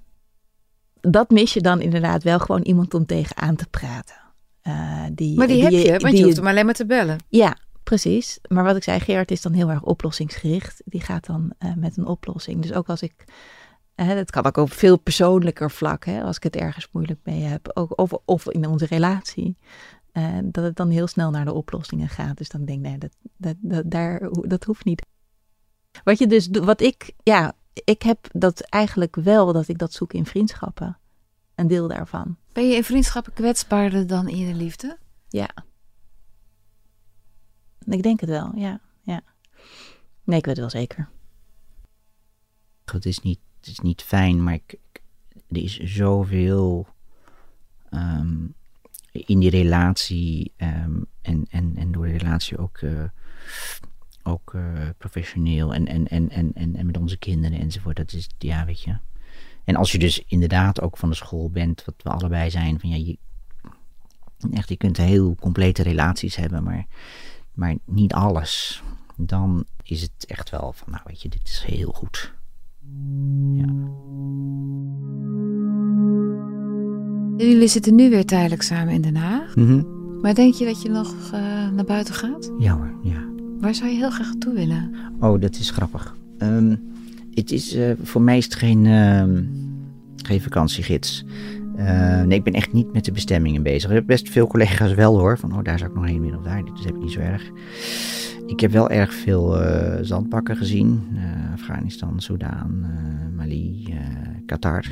Dat 1.01 1.29
mis 1.29 1.53
je 1.53 1.61
dan 1.61 1.81
inderdaad 1.81 2.23
wel 2.23 2.39
gewoon 2.39 2.61
iemand 2.61 2.93
om 2.93 3.05
tegenaan 3.05 3.55
te 3.55 3.67
praten. 3.69 4.15
Uh, 4.63 5.03
die, 5.11 5.37
maar 5.37 5.47
die, 5.47 5.55
die 5.55 5.63
heb 5.63 5.71
je, 5.71 5.89
want 5.89 6.01
die, 6.01 6.17
je 6.17 6.23
hoeft 6.23 6.37
hem 6.37 6.47
alleen 6.47 6.65
maar 6.65 6.73
te 6.73 6.85
bellen. 6.85 7.17
Ja, 7.27 7.57
precies. 7.83 8.39
Maar 8.47 8.63
wat 8.63 8.75
ik 8.75 8.83
zei, 8.83 8.99
Gerard 8.99 9.31
is 9.31 9.41
dan 9.41 9.53
heel 9.53 9.69
erg 9.69 9.83
oplossingsgericht. 9.83 10.81
Die 10.85 11.01
gaat 11.01 11.25
dan 11.25 11.53
uh, 11.59 11.73
met 11.75 11.97
een 11.97 12.05
oplossing. 12.05 12.61
Dus 12.61 12.73
ook 12.73 12.89
als 12.89 13.01
ik 13.01 13.25
Hè, 14.05 14.15
dat 14.15 14.31
kan 14.31 14.45
ook 14.45 14.57
op 14.57 14.71
veel 14.71 14.97
persoonlijker 14.97 15.71
vlak, 15.71 16.05
hè, 16.05 16.23
als 16.23 16.35
ik 16.35 16.43
het 16.43 16.55
ergens 16.55 16.87
moeilijk 16.91 17.19
mee 17.23 17.41
heb, 17.41 17.71
ook, 17.73 17.99
of, 17.99 18.11
of 18.25 18.49
in 18.49 18.67
onze 18.67 18.85
relatie. 18.85 19.57
Uh, 20.19 20.37
dat 20.43 20.63
het 20.63 20.75
dan 20.75 20.89
heel 20.89 21.07
snel 21.07 21.31
naar 21.31 21.45
de 21.45 21.53
oplossingen 21.53 22.09
gaat. 22.09 22.37
Dus 22.37 22.49
dan 22.49 22.65
denk 22.65 22.77
ik, 22.77 22.85
nee, 22.85 22.97
dat, 22.97 23.15
dat, 23.37 23.55
dat, 23.59 23.91
daar, 23.91 24.29
dat 24.31 24.63
hoeft 24.63 24.85
niet. 24.85 25.05
Wat 26.03 26.17
je 26.17 26.27
dus, 26.27 26.47
wat 26.47 26.81
ik, 26.81 27.13
ja, 27.23 27.53
ik 27.83 28.01
heb 28.01 28.27
dat 28.31 28.61
eigenlijk 28.61 29.15
wel, 29.15 29.53
dat 29.53 29.67
ik 29.67 29.77
dat 29.77 29.93
zoek 29.93 30.13
in 30.13 30.25
vriendschappen. 30.25 30.97
Een 31.55 31.67
deel 31.67 31.87
daarvan. 31.87 32.37
Ben 32.51 32.67
je 32.67 32.75
in 32.75 32.83
vriendschappen 32.83 33.33
kwetsbaarder 33.33 34.07
dan 34.07 34.27
in 34.27 34.37
je 34.37 34.53
liefde? 34.53 34.97
Ja. 35.27 35.49
Ik 37.85 38.03
denk 38.03 38.19
het 38.19 38.29
wel, 38.29 38.55
ja. 38.55 38.81
ja. 39.01 39.21
Nee, 40.23 40.37
ik 40.37 40.45
weet 40.45 40.57
het 40.57 40.57
wel 40.57 40.81
zeker. 40.81 41.09
Het 42.85 43.05
is 43.05 43.19
niet, 43.19 43.39
het 43.57 43.67
is 43.67 43.79
niet 43.79 44.01
fijn, 44.01 44.43
maar 44.43 44.53
ik, 44.53 44.79
er 45.47 45.57
is 45.57 45.77
zoveel 45.79 46.87
um, 47.91 48.55
in 49.11 49.39
die 49.39 49.49
relatie 49.49 50.53
um, 50.57 51.05
en, 51.21 51.45
en, 51.49 51.73
en 51.77 51.91
door 51.91 52.05
de 52.05 52.17
relatie 52.17 52.57
ook, 52.57 52.81
uh, 52.81 53.03
ook 54.23 54.53
uh, 54.53 54.89
professioneel 54.97 55.73
en, 55.73 55.87
en, 55.87 56.07
en, 56.07 56.29
en, 56.29 56.53
en, 56.53 56.75
en 56.75 56.85
met 56.85 56.97
onze 56.97 57.17
kinderen 57.17 57.59
enzovoort. 57.59 57.95
Dat 57.95 58.13
is, 58.13 58.29
ja, 58.37 58.65
weet 58.65 58.81
je. 58.81 58.97
En 59.63 59.75
als 59.75 59.91
je 59.91 59.99
dus 59.99 60.23
inderdaad 60.27 60.81
ook 60.81 60.97
van 60.97 61.09
de 61.09 61.15
school 61.15 61.49
bent, 61.49 61.85
wat 61.85 61.95
we 62.03 62.09
allebei 62.09 62.49
zijn, 62.49 62.79
van 62.79 62.89
ja, 62.89 62.95
je, 62.95 63.17
echt, 64.51 64.69
je 64.69 64.77
kunt 64.77 64.97
heel 64.97 65.35
complete 65.35 65.83
relaties 65.83 66.35
hebben, 66.35 66.63
maar, 66.63 66.85
maar 67.53 67.75
niet 67.85 68.13
alles. 68.13 68.83
Dan 69.15 69.65
is 69.83 70.01
het 70.01 70.25
echt 70.25 70.49
wel 70.49 70.73
van, 70.73 70.91
nou 70.91 71.03
weet 71.05 71.21
je, 71.21 71.29
dit 71.29 71.41
is 71.47 71.63
heel 71.65 71.91
goed. 71.91 72.33
Ja. 73.53 73.65
Jullie 77.47 77.67
zitten 77.67 77.95
nu 77.95 78.09
weer 78.09 78.25
tijdelijk 78.25 78.61
samen 78.61 78.93
in 78.93 79.01
Den 79.01 79.15
Haag. 79.15 79.55
Mm 79.55 79.67
-hmm. 79.67 79.85
Maar 80.21 80.33
denk 80.33 80.53
je 80.53 80.65
dat 80.65 80.81
je 80.81 80.89
nog 80.89 81.15
uh, 81.25 81.31
naar 81.75 81.85
buiten 81.85 82.13
gaat? 82.13 82.51
Ja 82.57 82.75
hoor, 82.75 82.93
ja. 83.03 83.23
Waar 83.59 83.75
zou 83.75 83.89
je 83.89 83.95
heel 83.95 84.09
graag 84.09 84.27
naartoe 84.27 84.53
willen? 84.53 84.95
Oh, 85.19 85.41
dat 85.41 85.55
is 85.55 85.69
grappig. 85.69 86.15
Um, 86.37 86.79
het 87.33 87.51
is, 87.51 87.75
uh, 87.75 87.91
voor 88.03 88.21
mij 88.21 88.37
is 88.37 88.43
het 88.43 88.55
geen, 88.55 88.85
uh, 88.85 89.23
geen 90.15 90.41
vakantiegids. 90.41 91.25
Uh, 91.77 92.21
nee, 92.21 92.37
ik 92.37 92.43
ben 92.43 92.53
echt 92.53 92.73
niet 92.73 92.93
met 92.93 93.05
de 93.05 93.11
bestemmingen 93.11 93.63
bezig. 93.63 93.89
Ik 93.89 93.95
heb 93.95 94.05
best 94.05 94.29
veel 94.29 94.47
collega's 94.47 94.93
wel 94.93 95.19
hoor. 95.19 95.37
Van, 95.37 95.57
oh, 95.57 95.63
daar 95.63 95.77
zou 95.77 95.89
ik 95.89 95.95
nog 95.95 96.05
heen 96.05 96.21
willen 96.21 96.37
of 96.37 96.43
daar. 96.43 96.63
Dus 96.63 96.85
heb 96.85 96.95
ik 96.95 97.01
niet 97.01 97.11
zo 97.11 97.19
erg. 97.19 97.51
Ik 98.49 98.59
heb 98.59 98.71
wel 98.71 98.89
erg 98.89 99.13
veel 99.13 99.61
uh, 99.61 99.97
zandpakken 100.01 100.57
gezien. 100.57 101.03
Uh, 101.13 101.53
Afghanistan, 101.53 102.19
Soudaan, 102.19 102.81
uh, 102.81 103.37
Mali, 103.37 103.93
Qatar. 104.45 104.85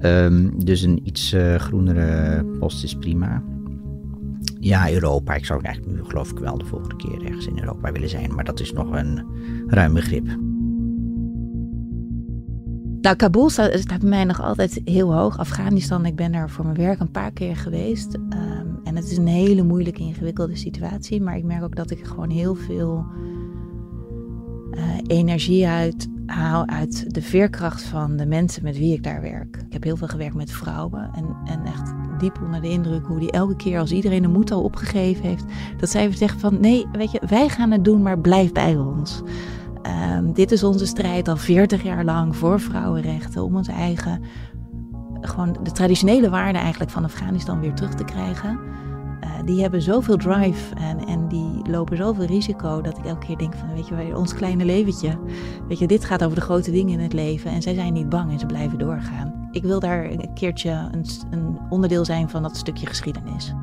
Um, 0.00 0.64
dus 0.64 0.82
een 0.82 1.00
iets 1.02 1.34
groenere 1.56 2.44
post 2.58 2.84
is 2.84 2.94
prima. 2.94 3.42
Ja, 4.60 4.92
Europa. 4.92 5.34
Ik 5.34 5.44
zou 5.44 5.62
eigenlijk 5.62 5.96
nu 5.96 6.04
geloof 6.04 6.30
ik 6.30 6.38
wel 6.38 6.58
de 6.58 6.64
volgende 6.64 6.96
keer 6.96 7.24
ergens 7.24 7.46
in 7.46 7.58
Europa 7.58 7.92
willen 7.92 8.08
zijn. 8.08 8.34
Maar 8.34 8.44
dat 8.44 8.60
is 8.60 8.72
nog 8.72 8.90
een 8.90 9.24
ruim 9.66 9.94
begrip. 9.94 10.26
Nou, 13.00 13.16
Kabul 13.16 13.50
staat, 13.50 13.78
staat 13.78 14.00
bij 14.00 14.08
mij 14.08 14.24
nog 14.24 14.42
altijd 14.42 14.80
heel 14.84 15.14
hoog. 15.14 15.38
Afghanistan, 15.38 16.06
ik 16.06 16.16
ben 16.16 16.32
daar 16.32 16.50
voor 16.50 16.64
mijn 16.64 16.76
werk 16.76 17.00
een 17.00 17.10
paar 17.10 17.32
keer 17.32 17.56
geweest. 17.56 18.18
En 18.84 18.96
het 18.96 19.10
is 19.10 19.16
een 19.16 19.26
hele 19.26 19.62
moeilijke, 19.62 20.02
ingewikkelde 20.02 20.56
situatie. 20.56 21.22
Maar 21.22 21.36
ik 21.36 21.44
merk 21.44 21.62
ook 21.62 21.76
dat 21.76 21.90
ik 21.90 22.06
gewoon 22.06 22.30
heel 22.30 22.54
veel 22.54 23.04
uh, 24.72 24.82
energie 25.06 25.66
uit 25.66 26.08
haal 26.26 26.66
uit 26.66 27.14
de 27.14 27.22
veerkracht 27.22 27.82
van 27.82 28.16
de 28.16 28.26
mensen 28.26 28.62
met 28.62 28.78
wie 28.78 28.92
ik 28.92 29.02
daar 29.02 29.20
werk. 29.20 29.56
Ik 29.56 29.72
heb 29.72 29.82
heel 29.82 29.96
veel 29.96 30.08
gewerkt 30.08 30.34
met 30.34 30.52
vrouwen. 30.52 31.10
En, 31.14 31.36
en 31.44 31.64
echt 31.64 31.92
diep 32.18 32.40
onder 32.44 32.60
de 32.60 32.68
indruk 32.68 33.06
hoe 33.06 33.18
die 33.18 33.30
elke 33.30 33.56
keer 33.56 33.78
als 33.78 33.92
iedereen 33.92 34.22
de 34.22 34.28
moed 34.28 34.50
al 34.50 34.62
opgegeven 34.62 35.24
heeft. 35.24 35.44
Dat 35.76 35.90
zij 35.90 36.12
zeggen 36.12 36.40
van 36.40 36.60
nee, 36.60 36.86
weet 36.92 37.10
je, 37.10 37.22
wij 37.28 37.48
gaan 37.48 37.70
het 37.70 37.84
doen, 37.84 38.02
maar 38.02 38.18
blijf 38.18 38.52
bij 38.52 38.76
ons. 38.76 39.22
Um, 40.16 40.32
dit 40.32 40.52
is 40.52 40.64
onze 40.64 40.86
strijd 40.86 41.28
al 41.28 41.36
40 41.36 41.82
jaar 41.82 42.04
lang 42.04 42.36
voor 42.36 42.60
vrouwenrechten. 42.60 43.42
Om 43.44 43.56
onze 43.56 43.72
eigen, 43.72 44.22
gewoon 45.20 45.56
de 45.62 45.72
traditionele 45.72 46.30
waarden 46.30 46.60
eigenlijk 46.60 46.90
van 46.90 47.04
Afghanistan 47.04 47.60
weer 47.60 47.74
terug 47.74 47.94
te 47.94 48.04
krijgen. 48.04 48.58
Uh, 49.24 49.30
die 49.44 49.60
hebben 49.60 49.82
zoveel 49.82 50.16
drive 50.16 50.74
en, 50.74 51.06
en 51.06 51.28
die 51.28 51.70
lopen 51.70 51.96
zoveel 51.96 52.24
risico 52.24 52.80
dat 52.80 52.98
ik 52.98 53.04
elke 53.04 53.26
keer 53.26 53.38
denk 53.38 53.54
van, 53.54 53.74
weet 53.74 53.88
je, 53.88 54.16
ons 54.16 54.34
kleine 54.34 54.64
leventje. 54.64 55.18
Weet 55.68 55.78
je, 55.78 55.86
dit 55.86 56.04
gaat 56.04 56.24
over 56.24 56.36
de 56.36 56.42
grote 56.42 56.70
dingen 56.70 56.92
in 56.92 57.00
het 57.00 57.12
leven 57.12 57.50
en 57.50 57.62
zij 57.62 57.74
zijn 57.74 57.92
niet 57.92 58.08
bang 58.08 58.32
en 58.32 58.38
ze 58.38 58.46
blijven 58.46 58.78
doorgaan. 58.78 59.48
Ik 59.50 59.62
wil 59.62 59.80
daar 59.80 60.04
een 60.04 60.34
keertje 60.34 60.70
een, 60.70 61.04
een 61.30 61.58
onderdeel 61.68 62.04
zijn 62.04 62.28
van 62.28 62.42
dat 62.42 62.56
stukje 62.56 62.86
geschiedenis. 62.86 63.54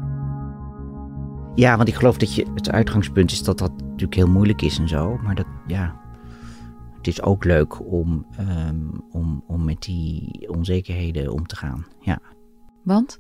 Ja, 1.55 1.75
want 1.77 1.87
ik 1.87 1.95
geloof 1.95 2.17
dat 2.17 2.35
je, 2.35 2.45
het 2.55 2.71
uitgangspunt 2.71 3.31
is 3.31 3.43
dat 3.43 3.57
dat 3.57 3.71
natuurlijk 3.81 4.15
heel 4.15 4.27
moeilijk 4.27 4.61
is 4.61 4.79
en 4.79 4.87
zo. 4.87 5.17
Maar 5.23 5.35
dat, 5.35 5.45
ja, 5.67 5.95
het 6.97 7.07
is 7.07 7.21
ook 7.21 7.43
leuk 7.43 7.85
om, 7.91 8.27
um, 8.39 9.03
om, 9.11 9.43
om 9.47 9.65
met 9.65 9.81
die 9.81 10.49
onzekerheden 10.49 11.33
om 11.33 11.47
te 11.47 11.55
gaan. 11.55 11.85
Ja. 12.01 12.19
Want? 12.83 13.19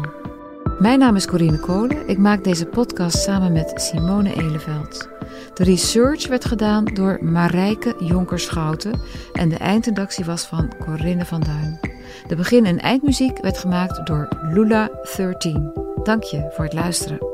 Mijn 0.79 0.99
naam 0.99 1.15
is 1.15 1.27
Corine 1.27 1.59
Kolen. 1.59 2.07
Ik 2.07 2.17
maak 2.17 2.43
deze 2.43 2.65
podcast 2.65 3.17
samen 3.17 3.51
met 3.51 3.71
Simone 3.75 4.35
Eleveld. 4.35 5.18
De 5.53 5.63
research 5.63 6.27
werd 6.27 6.45
gedaan 6.45 6.85
door 6.85 7.17
Marijke 7.21 7.95
Jonkerschouten 7.99 8.99
en 9.33 9.49
de 9.49 9.57
eindredactie 9.57 10.25
was 10.25 10.45
van 10.45 10.73
Corinne 10.79 11.25
van 11.25 11.39
Duin. 11.41 11.79
De 12.27 12.35
begin- 12.35 12.65
en 12.65 12.79
eindmuziek 12.79 13.41
werd 13.41 13.57
gemaakt 13.57 14.05
door 14.05 14.27
Lula13. 14.53 15.73
Dank 16.03 16.23
je 16.23 16.51
voor 16.51 16.63
het 16.63 16.73
luisteren. 16.73 17.28